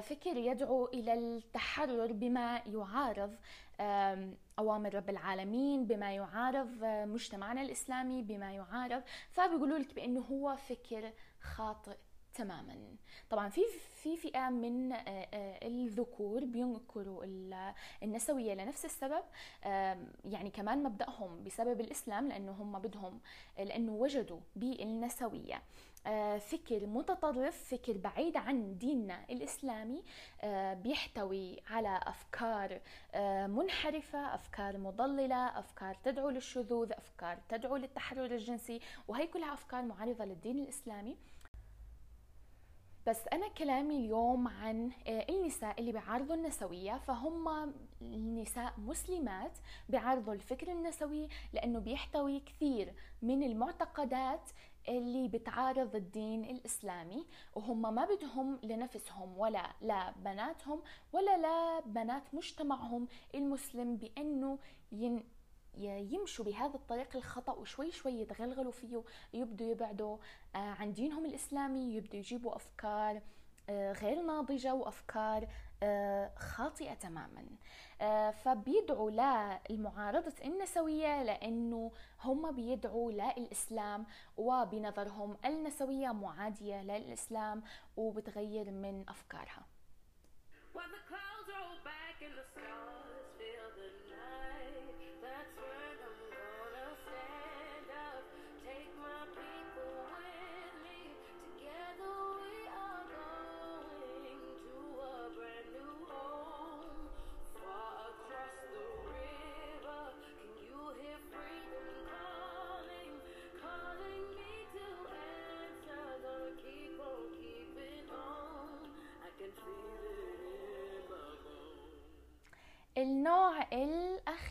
فكر 0.00 0.36
يدعو 0.36 0.86
إلى 0.86 1.14
التحرر 1.14 2.12
بما 2.12 2.62
يعارض 2.66 3.36
أوامر 4.58 4.94
رب 4.94 5.10
العالمين 5.10 5.86
بما 5.86 6.14
يعارض 6.14 6.84
آه، 6.84 7.04
مجتمعنا 7.04 7.62
الإسلامي 7.62 8.22
بما 8.22 8.52
يعارض. 8.52 9.02
فبيقولوا 9.30 9.78
لك 9.78 9.94
بأنه 9.94 10.20
هو 10.20 10.56
فكر 10.56 11.12
خاطئ 11.40 11.96
تماما. 12.34 12.96
طبعا 13.30 13.48
في 13.48 13.60
في 14.02 14.16
فئة 14.16 14.48
من 14.48 14.92
آه، 14.92 15.58
الذكور 15.62 16.44
بينكروا 16.44 17.24
النسوية 18.02 18.54
لنفس 18.54 18.84
السبب 18.84 19.22
يعني 20.24 20.50
كمان 20.50 20.82
مبدأهم 20.82 21.44
بسبب 21.44 21.80
الإسلام 21.80 22.28
لأنه 22.28 22.52
هم 22.52 22.78
بدهم 22.78 23.20
لأنه 23.58 23.92
وجدوا 23.92 24.40
بالنسوية. 24.56 25.54
آه، 25.54 25.62
فكر 26.38 26.86
متطرف 26.86 27.74
فكر 27.74 27.96
بعيد 27.96 28.36
عن 28.36 28.78
ديننا 28.78 29.24
الإسلامي 29.30 30.02
آه، 30.40 30.74
بيحتوي 30.74 31.60
على 31.66 32.00
أفكار 32.02 32.80
آه، 33.14 33.46
منحرفة 33.46 34.34
أفكار 34.34 34.78
مضللة 34.78 35.58
أفكار 35.58 35.94
تدعو 35.94 36.30
للشذوذ 36.30 36.92
أفكار 36.92 37.38
تدعو 37.48 37.76
للتحرر 37.76 38.24
الجنسي 38.24 38.80
وهي 39.08 39.26
كلها 39.26 39.54
أفكار 39.54 39.82
معارضة 39.82 40.24
للدين 40.24 40.58
الإسلامي. 40.58 41.16
بس 43.06 43.28
أنا 43.32 43.48
كلامي 43.48 43.96
اليوم 43.96 44.48
عن 44.48 44.90
النساء 45.08 45.80
اللي 45.80 45.92
بيعارضوا 45.92 46.34
النسوية 46.34 46.98
فهم 46.98 47.72
نساء 48.02 48.74
مسلمات 48.78 49.58
بيعارضوا 49.88 50.34
الفكر 50.34 50.72
النسوي 50.72 51.28
لأنه 51.52 51.78
بيحتوي 51.78 52.40
كثير 52.40 52.94
من 53.22 53.42
المعتقدات 53.42 54.50
اللي 54.88 55.28
بتعارض 55.28 55.96
الدين 55.96 56.44
الإسلامي 56.44 57.26
وهم 57.54 57.94
ما 57.94 58.04
بدهم 58.04 58.58
لنفسهم 58.62 59.38
ولا 59.38 59.72
لبناتهم 59.82 60.82
ولا 61.12 61.36
لبنات 61.80 62.34
مجتمعهم 62.34 63.08
المسلم 63.34 63.96
بأنه 63.96 64.58
ين 64.92 65.24
يمشوا 65.78 66.44
بهذا 66.44 66.74
الطريق 66.74 67.16
الخطأ 67.16 67.52
وشوي 67.52 67.90
شوي 67.90 68.12
يتغلغلوا 68.12 68.72
فيه 68.72 69.02
يبدوا 69.34 69.70
يبعدوا 69.70 70.16
آه، 70.54 70.58
عن 70.58 70.92
دينهم 70.92 71.26
الإسلامي 71.26 71.94
يبدوا 71.94 72.18
يجيبوا 72.18 72.56
أفكار 72.56 73.22
آه، 73.68 73.92
غير 73.92 74.22
ناضجة 74.22 74.74
وأفكار 74.74 75.48
آه، 75.82 76.30
خاطئة 76.36 76.94
تماما. 76.94 77.44
آه، 78.00 78.30
فبيدعوا 78.30 79.10
للمعارضة 79.10 80.34
النسوية 80.44 81.22
لأنه 81.22 81.92
هم 82.24 82.52
بيدعوا 82.52 83.12
للإسلام 83.12 84.06
وبنظرهم 84.36 85.36
النسوية 85.44 86.12
معادية 86.12 86.82
للإسلام 86.82 87.62
وبتغير 87.96 88.70
من 88.70 89.04
أفكارها. 89.08 89.66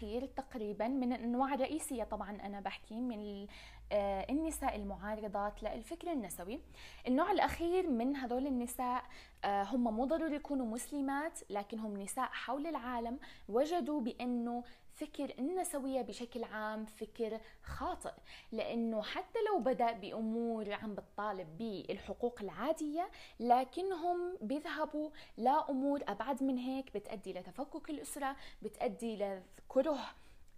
الأخير 0.08 0.26
تقريبا 0.26 0.88
من 0.88 1.14
الأنواع 1.14 1.54
الرئيسية 1.54 2.04
طبعا 2.04 2.32
أنا 2.32 2.60
بحكي 2.60 3.00
من 3.02 3.48
آه، 3.92 4.26
النساء 4.30 4.76
المعارضات 4.76 5.64
للفكر 5.64 6.12
النسوي. 6.12 6.60
النوع 7.08 7.32
الأخير 7.32 7.90
من 7.90 8.16
هذول 8.16 8.48
النساء 8.48 9.04
آه، 9.46 9.64
هم 9.64 9.84
مو 9.96 10.06
ضروري 10.06 10.36
يكونوا 10.36 10.66
مسلمات 10.66 11.40
لكن 11.50 11.80
هم 11.80 11.98
نساء 11.98 12.30
حول 12.32 12.68
العالم 12.68 13.20
وجدوا 13.50 14.02
بأنه 14.02 14.64
فكر 14.98 15.34
النسوية 15.40 16.02
بشكل 16.02 16.44
عام 16.44 16.86
فكر 16.86 17.40
خاطئ 17.64 18.12
لأنه 18.52 19.02
حتى 19.02 19.40
لو 19.50 19.60
بدأ 19.60 19.92
بأمور 19.92 20.74
عم 20.74 20.96
بتطالب 20.96 21.58
بالحقوق 21.58 22.42
العادية 22.42 23.10
لكنهم 23.40 24.38
بيذهبوا 24.42 25.10
لأمور 25.38 26.02
أبعد 26.08 26.44
من 26.44 26.58
هيك 26.58 26.98
بتأدي 26.98 27.34
لتفكك 27.34 27.90
الأسرة 27.90 28.36
بتأدي 28.62 29.16
لكره 29.16 30.00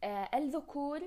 آه، 0.04 0.30
الذكور. 0.34 1.02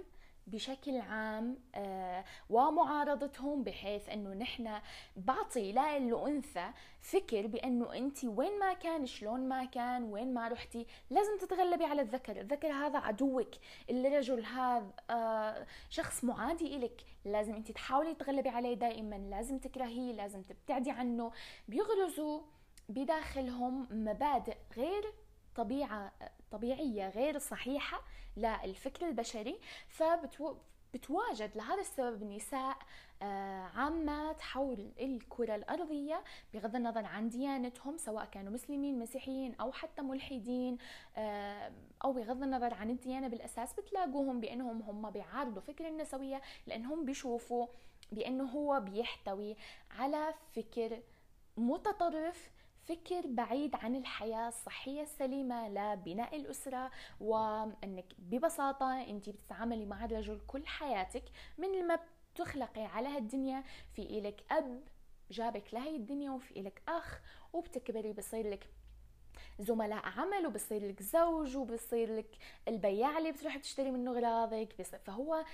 بشكل 0.47 1.01
عام 1.01 1.59
آه، 1.75 2.25
ومعارضتهم 2.51 3.63
بحيث 3.63 4.09
أنه 4.09 4.35
نحن 4.35 4.81
بعطي 5.17 5.73
للأنثى 5.73 6.71
فكر 7.01 7.47
بأنه 7.47 7.95
أنت 7.95 8.25
وين 8.25 8.59
ما 8.59 8.73
كان 8.73 9.07
شلون 9.07 9.49
ما 9.49 9.65
كان 9.65 10.05
وين 10.05 10.35
ما 10.35 10.49
رحتي 10.49 10.87
لازم 11.11 11.39
تتغلبي 11.39 11.85
على 11.85 12.03
الذكر. 12.03 12.41
الذكر 12.41 12.73
هذا 12.73 12.99
عدوك. 12.99 13.51
الرجل 13.91 14.45
هذا 14.45 14.93
آه، 15.11 15.67
شخص 15.91 16.25
معادي 16.25 16.77
إلك. 16.77 17.05
لازم 17.25 17.55
أنت 17.55 17.73
تحاولي 17.73 18.15
تتغلبي 18.15 18.49
عليه 18.49 18.75
دائما. 18.75 19.17
لازم 19.17 19.59
تكرهيه 19.59 20.13
لازم 20.13 20.43
تبتعدي 20.43 20.91
عنه. 20.91 21.33
بيغرزوا 21.69 22.41
بداخلهم 22.89 23.89
مبادئ 23.91 24.57
غير 24.77 25.13
طبيعة 25.57 26.13
طبيعية 26.51 27.09
غير 27.09 27.39
صحيحة 27.39 28.01
للفكر 28.37 29.09
البشري 29.09 29.61
فبتواجد 29.89 31.57
لهذا 31.57 31.81
السبب 31.81 32.23
نساء 32.23 32.77
آه، 33.23 33.63
عامات 33.75 34.41
حول 34.41 34.93
الكرة 35.01 35.55
الأرضية 35.55 36.25
بغض 36.55 36.77
النظر 36.77 37.05
عن 37.05 37.29
ديانتهم 37.29 37.97
سواء 37.97 38.25
كانوا 38.25 38.53
مسلمين 38.53 38.99
مسيحيين 38.99 39.55
أو 39.55 39.73
حتى 39.73 40.03
ملحدين 40.03 40.79
آه، 41.17 41.73
أو 42.05 42.13
بغض 42.13 42.43
النظر 42.43 42.75
عن 42.75 42.91
الديانة 42.91 43.29
بالأساس 43.29 43.73
بتلاقوهم 43.75 44.41
بأنهم 44.41 44.83
هم 44.83 45.11
بيعارضوا 45.11 45.63
فكر 45.63 45.89
النسوية 45.89 46.43
لأنهم 46.67 47.05
بيشوفوا 47.05 47.67
بأنه 48.13 48.45
هو 48.45 48.81
بيحتوي 48.81 49.57
على 49.91 50.35
فكر 50.57 51.03
متطرف 51.57 52.51
فكر 52.83 53.27
بعيد 53.27 53.75
عن 53.75 53.97
الحياة 53.97 54.49
الصحية 54.49 55.03
السليمة 55.03 55.69
لبناء 55.69 56.37
الأسرة 56.37 56.91
وأنك 57.21 58.15
ببساطة 58.19 59.03
أنت 59.03 59.29
بتتعاملي 59.29 59.87
مع 59.87 60.05
الرجل 60.05 60.41
كل 60.47 60.67
حياتك 60.67 61.25
من 61.59 61.87
ما 61.87 61.99
بتخلقي 62.35 62.85
على 62.85 63.09
هالدنيا 63.09 63.65
في 63.95 64.03
إلك 64.03 64.45
أب 64.51 64.81
جابك 65.31 65.75
لهي 65.75 65.97
الدنيا 65.97 66.31
وفي 66.31 66.61
إلك 66.61 66.83
أخ 66.89 67.21
وبتكبري 67.53 68.13
بصير 68.13 68.51
لك 68.51 68.67
زملاء 69.59 70.03
عمل 70.05 70.47
وبصير 70.47 70.89
لك 70.89 71.03
زوج 71.03 71.57
وبصير 71.57 72.17
لك 72.17 72.37
البياع 72.69 73.19
اللي 73.19 73.33
بتروح 73.33 73.57
تشتري 73.57 73.91
منه 73.91 74.11
أغراضك 74.11 74.83
فهو 74.83 75.45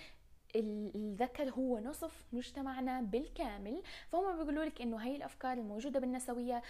الذكر 0.57 1.51
هو 1.51 1.79
نصف 1.79 2.25
مجتمعنا 2.33 3.01
بالكامل. 3.01 3.83
فهم 4.09 4.37
بيقولوا 4.37 4.65
لك 4.65 4.83
إنه 4.83 4.97
هي 4.97 5.17
الأفكار 5.17 5.53
الموجودة 5.53 6.01
بالنسوية 6.01 6.63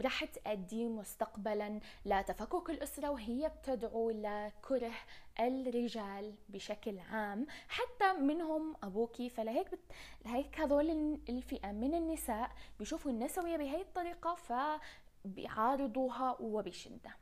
رح 0.00 0.24
تؤدي 0.24 0.84
مستقبلا 0.84 1.80
لتفكك 2.04 2.70
الأسرة 2.70 3.10
وهي 3.10 3.48
بتدعو 3.48 4.10
لكره 4.10 4.92
الرجال 5.40 6.34
بشكل 6.48 6.98
عام. 6.98 7.46
حتى 7.68 8.12
منهم 8.12 8.76
أبوكي 8.82 9.28
فلهيك 9.30 9.70
بت... 9.72 9.80
هيك 10.26 10.60
هذول 10.60 10.90
الفئة 11.28 11.72
من 11.72 11.94
النساء 11.94 12.50
بيشوفوا 12.78 13.10
النسوية 13.10 13.56
بهي 13.56 13.80
الطريقة 13.80 14.34
فبيعارضوها 15.24 16.36
وبشدة. 16.40 17.16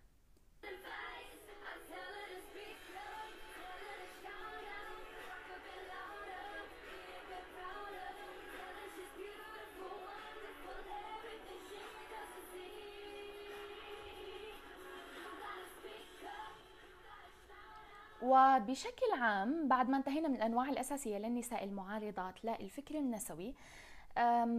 وبشكل 18.34 19.12
عام 19.20 19.68
بعد 19.68 19.88
ما 19.88 19.96
انتهينا 19.96 20.28
من 20.28 20.34
الأنواع 20.34 20.68
الأساسية 20.68 21.18
للنساء 21.18 21.64
المعارضات 21.64 22.44
للفكر 22.44 22.94
النسوي 22.98 23.54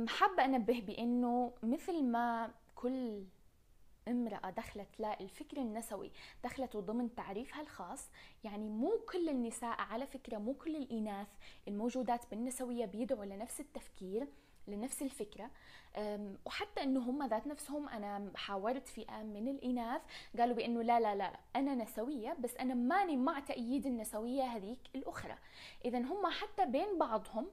حابة 0.07 0.45
أنبه 0.45 0.81
بأنه 0.81 1.53
مثل 1.63 2.03
ما 2.03 2.51
كل 2.75 3.23
امرأة 4.07 4.49
دخلت 4.49 4.87
للفكر 4.99 5.57
النسوي 5.57 6.11
دخلت 6.43 6.77
ضمن 6.77 7.15
تعريفها 7.15 7.61
الخاص 7.61 8.09
يعني 8.43 8.69
مو 8.69 8.91
كل 9.11 9.29
النساء 9.29 9.81
على 9.81 10.07
فكرة 10.07 10.37
مو 10.37 10.53
كل 10.53 10.75
الإناث 10.75 11.27
الموجودات 11.67 12.29
بالنسوية 12.31 12.85
بيدعوا 12.85 13.25
لنفس 13.25 13.59
التفكير. 13.59 14.27
لنفس 14.67 15.01
الفكرة. 15.01 15.49
وحتى 16.45 16.83
إنه 16.83 16.99
هم 16.99 17.23
ذات 17.27 17.47
نفسهم 17.47 17.89
أنا 17.89 18.31
حاورت 18.35 18.87
فئة 18.87 19.23
من 19.23 19.47
الإناث 19.47 20.01
قالوا 20.39 20.55
بإنه 20.55 20.81
لا 20.81 20.99
لا 20.99 21.15
لا 21.15 21.39
أنا 21.55 21.75
نسوية 21.75 22.37
بس 22.39 22.55
أنا 22.55 22.73
ماني 22.73 23.17
مع 23.17 23.39
تأييد 23.39 23.85
النسوية 23.85 24.43
هذيك 24.43 24.79
الأخرى. 24.95 25.35
اذا 25.85 25.99
هم 25.99 26.27
حتى 26.27 26.65
بين 26.65 26.97
بعضهم 26.97 27.47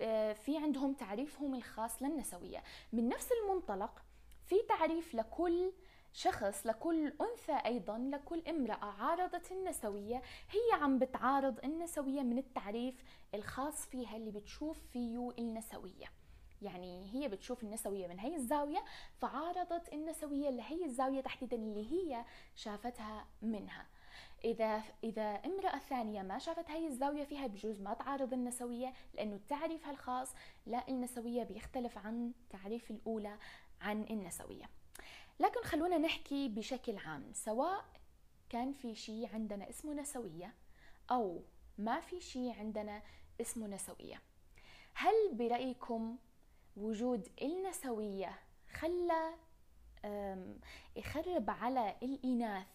آه، 0.00 0.32
في 0.32 0.56
عندهم 0.56 0.92
تعريفهم 0.92 1.54
الخاص 1.54 2.02
للنسوية. 2.02 2.62
من 2.92 3.08
نفس 3.08 3.28
المنطلق 3.32 4.02
في 4.46 4.56
تعريف 4.68 5.14
لكل 5.14 5.72
شخص 6.12 6.66
لكل 6.66 7.12
أنثى 7.20 7.66
أيضا 7.66 7.98
لكل 7.98 8.42
امرأة 8.48 8.84
عارضت 8.84 9.52
النسوية 9.52 10.22
هي 10.50 10.80
عم 10.80 10.98
بتعارض 10.98 11.64
النسوية 11.64 12.22
من 12.22 12.38
التعريف 12.38 12.94
الخاص 13.34 13.86
فيها 13.86 14.16
اللي 14.16 14.30
بتشوف 14.30 14.78
فيه 14.92 15.32
النسوية. 15.38 16.21
يعني 16.62 17.10
هي 17.12 17.28
بتشوف 17.28 17.62
النسوية 17.62 18.06
من 18.06 18.18
هي 18.18 18.36
الزاوية 18.36 18.84
فعارضت 19.20 19.92
النسوية 19.92 20.50
لهي 20.50 20.84
الزاوية 20.84 21.20
تحديدا 21.20 21.56
اللي 21.56 21.92
هي 21.92 22.24
شافتها 22.54 23.26
منها. 23.42 23.86
إذا 24.44 24.82
إذا 25.04 25.22
امرأة 25.22 25.78
ثانية 25.78 26.22
ما 26.22 26.38
شافت 26.38 26.70
هاي 26.70 26.86
الزاوية 26.86 27.24
فيها 27.24 27.46
بجوز 27.46 27.80
ما 27.80 27.94
تعارض 27.94 28.32
النسوية 28.32 28.92
لأنه 29.14 29.40
تعريفها 29.48 29.90
الخاص 29.90 30.34
لا 30.66 30.88
النسوية 30.88 31.42
بيختلف 31.44 31.98
عن 31.98 32.32
تعريف 32.50 32.90
الأولى 32.90 33.38
عن 33.80 34.02
النسوية. 34.10 34.70
لكن 35.40 35.62
خلونا 35.62 35.98
نحكي 35.98 36.48
بشكل 36.48 36.96
عام 36.96 37.32
سواء 37.32 37.84
كان 38.48 38.72
في 38.72 38.94
شيء 38.94 39.28
عندنا 39.34 39.70
اسمه 39.70 39.94
نسوية 39.94 40.54
أو 41.10 41.42
ما 41.78 42.00
في 42.00 42.20
شيء 42.20 42.58
عندنا 42.58 43.02
اسمه 43.40 43.66
نسوية. 43.66 44.22
هل 44.94 45.14
برأيكم 45.32 46.16
وجود 46.76 47.28
النسوية 47.42 48.38
خلى 48.72 49.34
يخرب 50.96 51.50
على 51.50 51.96
الإناث 52.02 52.66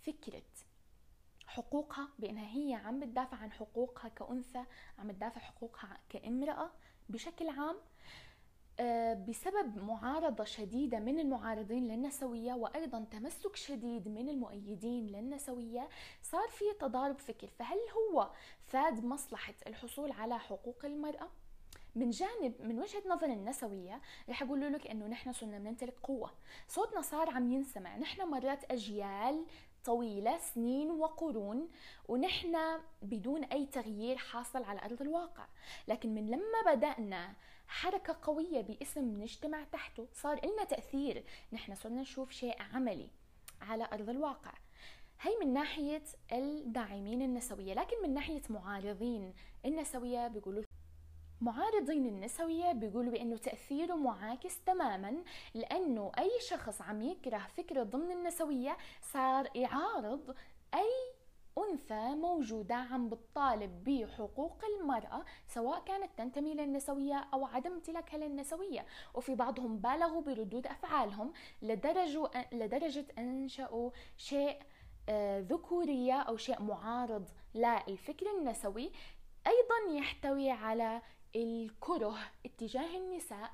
فكرة 0.00 0.42
حقوقها 1.46 2.08
بأنها 2.18 2.56
هي 2.56 2.74
عم 2.74 3.00
بتدافع 3.00 3.36
عن 3.36 3.52
حقوقها 3.52 4.08
كأنثى 4.08 4.64
عم 4.98 5.08
بتدافع 5.08 5.40
حقوقها 5.40 5.98
كامرأة 6.08 6.70
بشكل 7.08 7.48
عام 7.48 7.76
أه، 8.80 9.14
بسبب 9.14 9.82
معارضة 9.82 10.44
شديدة 10.44 10.98
من 10.98 11.18
المعارضين 11.18 11.88
للنسوية 11.88 12.52
وأيضا 12.52 13.04
تمسك 13.10 13.56
شديد 13.56 14.08
من 14.08 14.28
المؤيدين 14.28 15.06
للنسوية 15.06 15.88
صار 16.22 16.48
في 16.48 16.64
تضارب 16.80 17.18
فكر 17.18 17.46
فهل 17.46 17.78
هو 17.96 18.30
فاد 18.66 19.04
مصلحة 19.04 19.54
الحصول 19.66 20.12
على 20.12 20.38
حقوق 20.38 20.84
المرأة؟ 20.84 21.28
من 21.94 22.10
جانب 22.10 22.54
من 22.60 22.78
وجهة 22.78 23.02
نظر 23.06 23.26
النسوية 23.26 24.00
رح 24.28 24.42
أقول 24.42 24.72
لك 24.72 24.86
إنه 24.86 25.06
نحن 25.06 25.32
صرنا 25.32 25.58
بنمتلك 25.58 25.94
قوة. 26.02 26.30
صوتنا 26.68 27.02
صار 27.02 27.30
عم 27.30 27.52
ينسمع. 27.52 27.96
نحن 27.96 28.22
مرات 28.28 28.72
أجيال 28.72 29.46
طويلة 29.84 30.38
سنين 30.38 30.90
وقرون 30.90 31.68
ونحن 32.08 32.56
بدون 33.02 33.44
أي 33.44 33.66
تغيير 33.66 34.16
حاصل 34.16 34.64
على 34.64 34.80
أرض 34.84 35.02
الواقع. 35.02 35.46
لكن 35.88 36.14
من 36.14 36.30
لما 36.30 36.74
بدأنا 36.74 37.34
حركة 37.66 38.18
قوية 38.22 38.60
باسم 38.60 39.22
نجتمع 39.22 39.64
تحته 39.64 40.06
صار 40.12 40.46
لنا 40.46 40.64
تأثير. 40.64 41.24
نحن 41.52 41.74
صرنا 41.74 42.00
نشوف 42.00 42.30
شيء 42.30 42.62
عملي 42.62 43.08
على 43.60 43.88
أرض 43.92 44.10
الواقع. 44.10 44.52
هي 45.20 45.36
من 45.40 45.52
ناحية 45.52 46.02
الداعمين 46.32 47.22
النسوية. 47.22 47.74
لكن 47.74 47.96
من 48.02 48.14
ناحية 48.14 48.42
معارضين 48.50 49.34
النسوية 49.64 50.28
بيقولوا 50.28 50.62
معارضين 51.40 52.06
النسوية 52.06 52.72
بيقولوا 52.72 53.12
بأنه 53.12 53.36
تأثيره 53.36 53.94
معاكس 53.94 54.64
تماما 54.64 55.22
لأنه 55.54 56.12
أي 56.18 56.30
شخص 56.40 56.82
عم 56.82 57.02
يكره 57.02 57.46
فكرة 57.56 57.82
ضمن 57.82 58.10
النسوية 58.12 58.76
صار 59.02 59.48
يعارض 59.54 60.34
أي 60.74 61.18
أنثى 61.58 62.14
موجودة 62.14 62.74
عم 62.74 63.08
بتطالب 63.08 63.84
بحقوق 63.84 64.64
المرأة 64.64 65.24
سواء 65.48 65.84
كانت 65.84 66.10
تنتمي 66.16 66.54
للنسوية 66.54 67.28
أو 67.34 67.44
عدم 67.46 67.72
امتلاكها 67.72 68.18
للنسوية. 68.18 68.86
وفي 69.14 69.34
بعضهم 69.34 69.78
بالغوا 69.78 70.22
بردود 70.22 70.66
أفعالهم 70.66 71.32
لدرجة, 71.62 72.30
لدرجة 72.52 73.06
أنشأوا 73.18 73.90
شيء 74.16 74.58
آه، 75.08 75.40
ذكورية 75.40 76.14
أو 76.14 76.36
شيء 76.36 76.62
معارض 76.62 77.28
للفكر 77.54 78.26
النسوي. 78.38 78.92
أيضا 79.46 79.98
يحتوي 79.98 80.50
على 80.50 81.02
الكره 81.36 82.18
اتجاه 82.46 82.96
النساء 82.96 83.50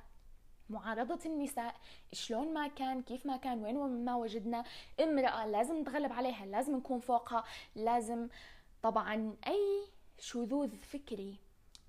معارضة 0.70 1.20
النساء 1.26 1.74
شلون 2.12 2.54
ما 2.54 2.68
كان 2.68 3.02
كيف 3.02 3.26
ما 3.26 3.36
كان 3.36 3.64
وين 3.64 4.04
ما 4.04 4.14
وجدنا 4.14 4.64
امرأة 5.00 5.46
لازم 5.46 5.80
نتغلب 5.80 6.12
عليها 6.12 6.46
لازم 6.46 6.76
نكون 6.76 7.00
فوقها 7.00 7.44
لازم 7.74 8.28
طبعا 8.82 9.36
أي 9.46 9.86
شذوذ 10.18 10.76
فكري 10.76 11.38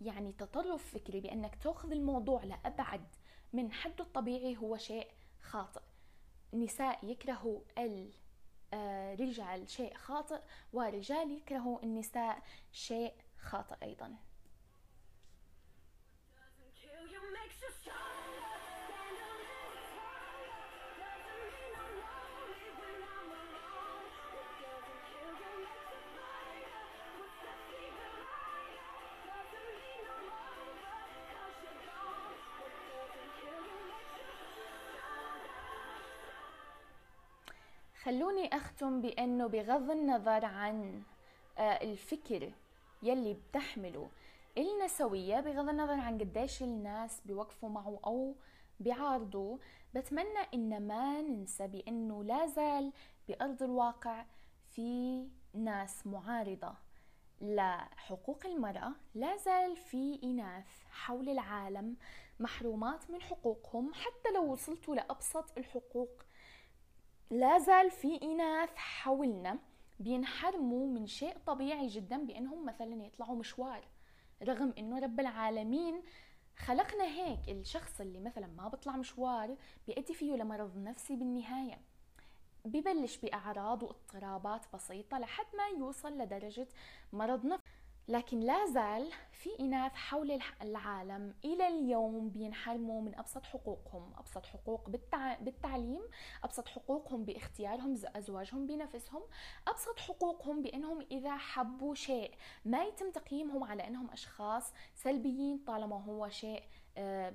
يعني 0.02 0.32
تطرف 0.32 0.94
فكري 0.94 1.20
بأنك 1.20 1.56
تأخذ 1.56 1.92
الموضوع 1.92 2.44
لأبعد 2.44 3.08
من 3.54 3.72
حده 3.72 4.04
الطبيعي 4.04 4.58
هو 4.58 4.78
شيء 4.78 5.08
خاطئ. 5.42 5.82
نساء 6.54 7.06
يكرهوا 7.06 7.60
الرجال 8.74 9.70
شيء 9.70 9.94
خاطئ 9.94 10.40
ورجال 10.74 11.32
يكرهوا 11.32 11.84
النساء 11.84 12.42
شيء 12.72 13.14
خاطئ 13.40 13.76
أيضا. 13.84 14.16
خلوني 38.06 38.56
أختم 38.56 39.02
بأنه 39.02 39.48
بغض 39.48 39.92
النظر 39.92 40.46
عن 40.46 41.04
آه، 41.58 41.62
الفكر 41.62 42.52
يلي 43.04 43.34
بتحمله 43.34 44.10
النسوية 44.58 45.40
بغض 45.40 45.70
النظر 45.70 46.00
عن 46.00 46.18
قديش 46.18 46.64
الناس 46.64 47.22
بيوقفوا 47.26 47.70
معه 47.70 48.00
أو 48.06 48.36
بيعارضوه 48.80 49.60
بتمنى 49.96 50.40
إن 50.54 50.88
ما 50.88 51.22
ننسى 51.22 51.68
بأنه 51.68 52.24
لا 52.24 52.48
زال 52.48 52.92
بأرض 53.28 53.64
الواقع 53.64 54.26
في 54.72 55.22
ناس 55.54 56.08
معارضة. 56.08 56.74
لحقوق 57.42 58.46
المرأة 58.46 58.92
لا 59.16 59.38
زال 59.38 59.78
في 59.78 60.20
إناث 60.24 60.84
حول 60.92 61.30
العالم 61.30 61.96
محرومات 62.40 63.12
من 63.12 63.22
حقوقهم 63.22 63.94
حتى 63.94 64.32
لو 64.36 64.52
وصلتوا 64.52 64.96
لأبسط 64.96 65.58
الحقوق 65.58 66.25
لا 67.32 67.58
زال 67.58 67.92
في 67.92 68.22
إناث 68.24 68.70
حولنا 68.76 69.60
بينحرموا 70.00 70.88
من 70.88 71.08
شيء 71.08 71.38
طبيعي 71.48 71.88
جدا 71.88 72.18
بأنهم 72.18 72.66
مثلا 72.66 73.06
يطلعوا 73.06 73.36
مشوار 73.36 73.88
رغم 74.44 74.74
أنه 74.78 75.00
رب 75.00 75.20
العالمين 75.20 76.04
خلقنا 76.58 77.04
هيك. 77.04 77.50
الشخص 77.50 78.02
اللي 78.02 78.20
مثلا 78.20 78.48
ما 78.48 78.68
بيطلع 78.68 78.96
مشوار 78.96 79.56
بيأدي 79.88 80.14
فيه 80.14 80.36
لمرض 80.36 80.78
نفسي 80.78 81.16
بالنهاية 81.16 81.82
ببلش 82.66 83.18
بأعراض 83.18 83.84
واضطرابات 83.84 84.66
بسيطة 84.74 85.20
لحد 85.20 85.46
ما 85.58 85.68
يوصل 85.80 86.18
لدرجة 86.18 86.68
مرض 87.14 87.46
نفسي. 87.46 87.65
لكن 88.08 88.40
لا 88.40 88.66
زال 88.66 89.12
في 89.32 89.50
إناث 89.60 89.94
حول 89.94 90.40
العالم 90.62 91.34
إلى 91.46 91.68
اليوم 91.68 92.30
بينحرموا 92.30 93.02
من 93.02 93.16
أبسط 93.16 93.46
حقوقهم 93.46 94.14
أبسط 94.18 94.46
حقوق 94.46 94.90
بالتعليم 95.40 96.02
أبسط 96.44 96.68
حقوقهم 96.68 97.24
باختيارهم 97.26 97.98
أزواجهم 98.16 98.66
بنفسهم 98.66 99.22
أبسط 99.68 100.00
حقوقهم 100.00 100.62
بأنهم 100.62 101.06
إذا 101.12 101.38
حبوا 101.38 101.96
شيء 101.96 102.32
ما 102.66 102.84
يتم 102.84 103.12
تقييمهم 103.12 103.64
على 103.64 103.88
أنهم 103.88 104.12
أشخاص 104.12 104.74
سلبيين 104.96 105.58
طالما 105.68 106.04
هو 106.04 106.30
شيء 106.30 106.64
آه، 106.98 107.34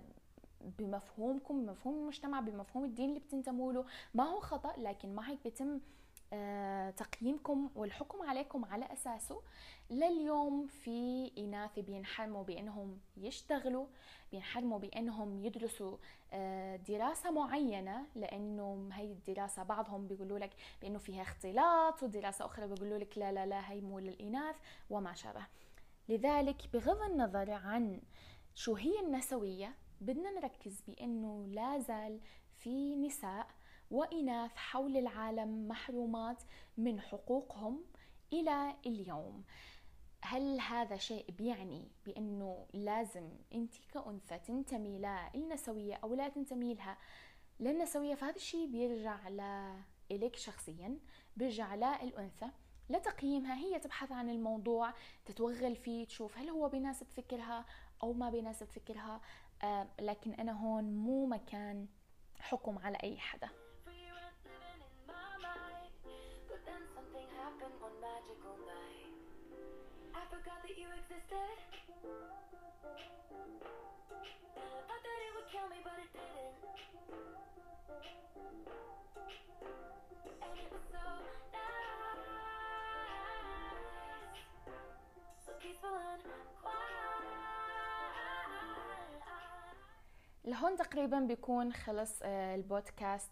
بمفهومكم 0.79 1.67
بمفهوم 1.67 1.95
المجتمع 1.95 2.41
بمفهوم 2.41 2.85
الدين 2.85 3.09
اللي 3.09 3.21
بتنتموا 3.21 3.73
له. 3.73 3.85
ما 4.15 4.25
هو 4.25 4.41
خطأ 4.41 4.73
لكن 4.79 5.15
ما 5.15 5.31
هيك 5.31 5.39
بيتم 5.45 5.75
آه، 5.75 5.81
تقييمكم 6.97 7.71
والحكم 7.75 8.23
عليكم 8.23 8.65
على 8.65 8.93
أساسه. 8.93 9.43
لليوم 9.91 10.67
في 10.67 11.31
إناث 11.39 11.79
بينحرموا 11.79 12.45
بأنهم 12.45 12.99
يشتغلوا 13.17 13.87
بينحرموا 14.33 14.79
بأنهم 14.79 15.45
يدرسوا 15.45 15.97
آه، 16.33 16.77
دراسة 16.77 17.31
معينة 17.31 18.07
لأنه 18.15 18.89
هي 18.93 19.13
الدراسة 19.13 19.63
بعضهم 19.63 20.07
بيقولوا 20.07 20.39
لك 20.39 20.51
بأنه 20.83 20.99
فيها 20.99 21.23
اختلاط 21.23 22.03
ودراسة 22.03 22.45
أخرى 22.45 22.67
بيقولوا 22.67 22.99
لك 22.99 23.19
لا 23.19 23.33
لا 23.33 23.47
لا 23.47 23.71
هي 23.71 23.81
مو 23.81 23.99
للإناث 23.99 24.57
وما 24.91 25.15
شابه. 25.15 25.47
لذلك 26.09 26.69
بغض 26.73 27.03
النظر 27.03 27.51
عن 27.51 28.01
شو 28.55 28.75
هي 28.75 29.01
النسوية 29.01 29.75
بدنا 30.01 30.31
نركز 30.31 30.83
بأنه 30.89 31.47
لا 31.49 31.79
زال 31.79 32.21
في 32.57 32.97
نساء 32.97 33.47
وإناث 33.91 34.57
حول 34.57 34.97
العالم 34.97 35.69
محرومات 35.69 36.43
من 36.77 37.01
حقوقهم 37.01 37.85
إلى 38.33 38.77
اليوم. 38.87 39.45
هل 40.23 40.61
هذا 40.61 40.97
شيء 40.97 41.31
بيعني 41.31 41.89
بأنه 42.07 42.67
لازم 42.73 43.29
أنت 43.55 43.75
كأنثى 43.93 44.39
تنتمي 44.39 44.99
للنسوية 45.35 45.95
أو 45.95 46.15
لا 46.15 46.29
تنتمي 46.29 46.75
لها 46.75 46.99
للنسوية 47.61 48.15
فهذا 48.15 48.37
الشيء 48.37 48.67
بيرجع 48.67 49.29
لإليك 49.29 50.37
شخصيا 50.37 50.99
بيرجع 51.37 51.75
للأنثى 51.75 52.51
لتقييمها 52.91 53.55
هي 53.55 53.79
تبحث 53.79 54.13
عن 54.13 54.31
الموضوع 54.31 54.93
تتوغل 55.25 55.77
فيه 55.77 56.07
تشوف 56.07 56.39
هل 56.39 56.49
هو 56.51 56.69
بيناسب 56.69 57.07
فكرها 57.07 57.67
أو 58.03 58.13
ما 58.13 58.31
بيناسب 58.31 58.67
فكرها. 58.67 59.21
آه 59.63 59.89
لكن 60.01 60.33
أنا 60.33 60.53
هون 60.53 60.85
مو 60.85 61.27
مكان 61.27 61.87
حكم 62.41 62.79
على 62.79 62.99
أي 63.03 63.19
حدا. 63.19 63.49
Forgot 70.35 70.59
that 70.65 70.75
you 70.81 70.89
existed. 71.01 71.57
And 74.61 74.71
I 74.79 74.81
thought 74.89 75.03
that 75.09 75.19
it 75.27 75.33
would 75.37 75.49
kill 75.55 75.67
me, 75.75 75.79
but 75.89 75.97
it 76.05 76.11
didn't. 76.17 76.59
And 80.45 80.57
it 80.65 80.69
was 80.75 80.85
so 80.95 81.05
nice, 81.55 82.01
so 85.45 85.51
peaceful 85.63 85.95
and 86.11 86.23
quiet. 86.63 86.99
لهون 90.45 90.77
تقريبا 90.77 91.21
بيكون 91.21 91.73
خلص 91.73 92.23
البودكاست 92.23 93.31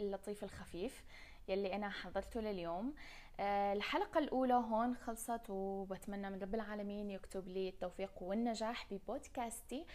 اللطيف 0.00 0.44
الخفيف 0.44 1.02
يلي 1.50 1.74
أنا 1.76 1.90
حضرته 1.90 2.40
لليوم. 2.40 2.94
آه، 3.40 3.72
الحلقة 3.72 4.18
الأولى 4.18 4.54
هون 4.54 4.96
خلصت 4.96 5.42
وبتمنى 5.48 6.30
من 6.30 6.42
رب 6.42 6.54
العالمين 6.54 7.10
يكتب 7.10 7.48
لي 7.48 7.68
التوفيق 7.68 8.22
والنجاح 8.22 8.86
ببودكاستي. 8.90 9.86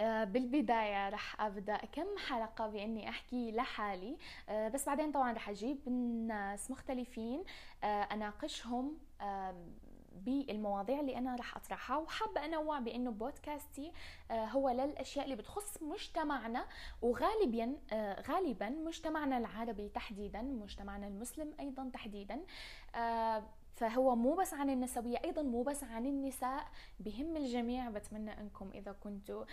آه، 0.00 0.24
بالبداية 0.24 1.08
رح 1.08 1.40
أبدأ 1.40 1.76
كم 1.76 2.18
حلقة 2.28 2.66
بإني 2.66 3.08
أحكي 3.08 3.52
لحالي. 3.52 4.16
آه، 4.48 4.68
بس 4.68 4.86
بعدين 4.86 5.12
طبعا 5.12 5.32
رح 5.32 5.48
أجيب 5.48 5.88
ناس 6.28 6.70
مختلفين 6.70 7.44
أناقشهم 7.84 8.98
بالمواضيع 10.24 11.00
اللي 11.00 11.18
أنا 11.18 11.36
راح 11.36 11.56
أطرحها 11.56 11.96
وحابة 11.96 12.44
أنوع 12.44 12.78
بأنه 12.78 13.10
بودكاستي 13.10 13.92
آه، 14.30 14.44
هو 14.44 14.68
للأشياء 14.70 15.24
اللي 15.24 15.36
بتخص 15.36 15.82
مجتمعنا 15.82 16.66
وغالبا 17.02 17.76
آه، 17.92 18.20
غالبا 18.20 18.68
مجتمعنا 18.68 19.38
العربي 19.38 19.88
تحديدا 19.88 20.42
مجتمعنا 20.42 21.06
المسلم 21.06 21.52
أيضا 21.60 21.90
تحديدا 21.92 22.40
آه، 22.94 23.42
فهو 23.74 24.16
مو 24.16 24.34
بس 24.34 24.54
عن 24.54 24.70
النسوية 24.70 25.20
أيضا 25.24 25.42
مو 25.42 25.62
بس 25.62 25.84
عن 25.84 26.06
النساء 26.06 26.66
بهم 27.00 27.36
الجميع. 27.36 27.90
بتمنى 27.90 28.40
أنكم 28.40 28.70
إذا 28.74 28.92
كنتوا 28.92 29.44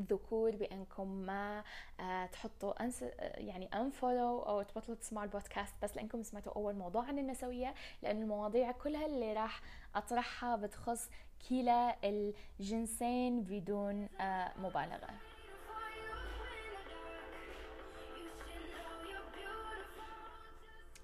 ذكور 0.00 0.56
بأنكم 0.56 1.08
ما 1.08 1.64
آه، 2.00 2.26
تحطوا 2.26 2.84
أنس 2.84 3.04
يعني 3.20 3.66
انفولو 3.74 4.38
أو 4.38 4.62
تبطلوا 4.62 4.96
تسمعوا 4.96 5.26
البودكاست 5.26 5.74
بس 5.82 5.96
لأنكم 5.96 6.22
سمعتوا 6.22 6.52
أول 6.52 6.74
موضوع 6.74 7.04
عن 7.04 7.18
النسوية 7.18 7.74
لأن 8.02 8.22
المواضيع 8.22 8.72
كلها 8.72 9.06
اللي 9.06 9.32
راح 9.32 9.60
أطرحها 9.94 10.56
بتخص 10.56 11.10
كلا 11.48 11.96
الجنسين 12.04 13.42
بدون 13.42 14.08
آه، 14.20 14.52
مبالغة. 14.58 15.10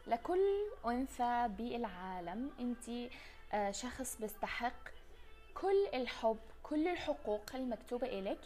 لكل 0.07 0.71
أنثى 0.87 1.49
بالعالم 1.59 2.51
آه، 3.53 3.71
شخص 3.71 4.17
بيستحق 4.21 4.89
كل 5.55 5.87
الحب 5.95 6.39
كل 6.63 6.89
الحقوق 6.89 7.55
المكتوبة 7.55 8.07
إلك. 8.07 8.39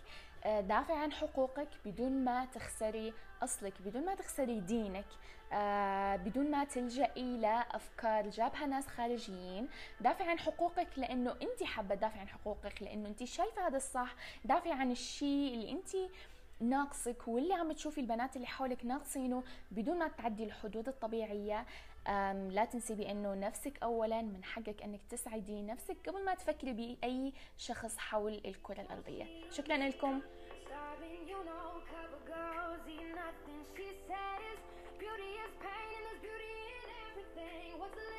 آه، 0.46 0.60
دافع 0.60 0.96
عن 0.96 1.12
حقوقك 1.12 1.68
بدون 1.84 2.24
ما 2.24 2.44
تخسري 2.44 3.12
أصلك 3.42 3.82
بدون 3.82 4.04
ما 4.04 4.14
تخسري 4.14 4.60
دينك 4.60 5.06
آه، 5.52 6.16
بدون 6.16 6.50
ما 6.50 6.64
تلجئي 6.64 7.36
لأفكار 7.36 8.30
جابها 8.30 8.66
ناس 8.66 8.86
خارجيين. 8.86 9.68
دافع 10.00 10.24
عن 10.30 10.38
حقوقك 10.38 10.88
لأنه 10.96 11.30
أنت 11.42 11.62
حابة 11.62 11.94
تدافع 11.94 12.20
عن 12.20 12.28
حقوقك 12.28 12.82
لأنه 12.82 13.08
أنت 13.08 13.24
شايفة 13.24 13.66
هذا 13.66 13.76
الصح. 13.76 14.14
دافع 14.44 14.74
عن 14.74 14.90
الشيء 14.90 15.54
اللي 15.54 15.70
أنت 15.70 15.90
ناقصك 16.60 17.28
واللي 17.28 17.54
عم 17.54 17.72
تشوفي 17.72 18.00
البنات 18.00 18.36
اللي 18.36 18.46
حولك 18.46 18.84
ناقصينه 18.84 19.42
بدون 19.70 19.98
ما 19.98 20.08
تعدي 20.08 20.44
الحدود 20.44 20.88
الطبيعية. 20.88 21.66
لا 22.50 22.64
تنسي 22.64 22.94
بانه 22.94 23.34
نفسك 23.34 23.82
اولا 23.82 24.22
من 24.22 24.44
حقك 24.44 24.82
إنك 24.82 25.00
تسعدي 25.10 25.62
نفسك 25.62 25.96
قبل 26.08 26.24
ما 26.24 26.34
تفكري 26.34 26.72
بأي 26.72 27.32
شخص 27.56 27.98
حول 27.98 28.40
الكرة 28.44 28.80
الأرضية. 28.80 29.50
شكرا 29.50 29.76
لكم. 29.76 30.20
What's 37.80 37.96
the 37.96 38.13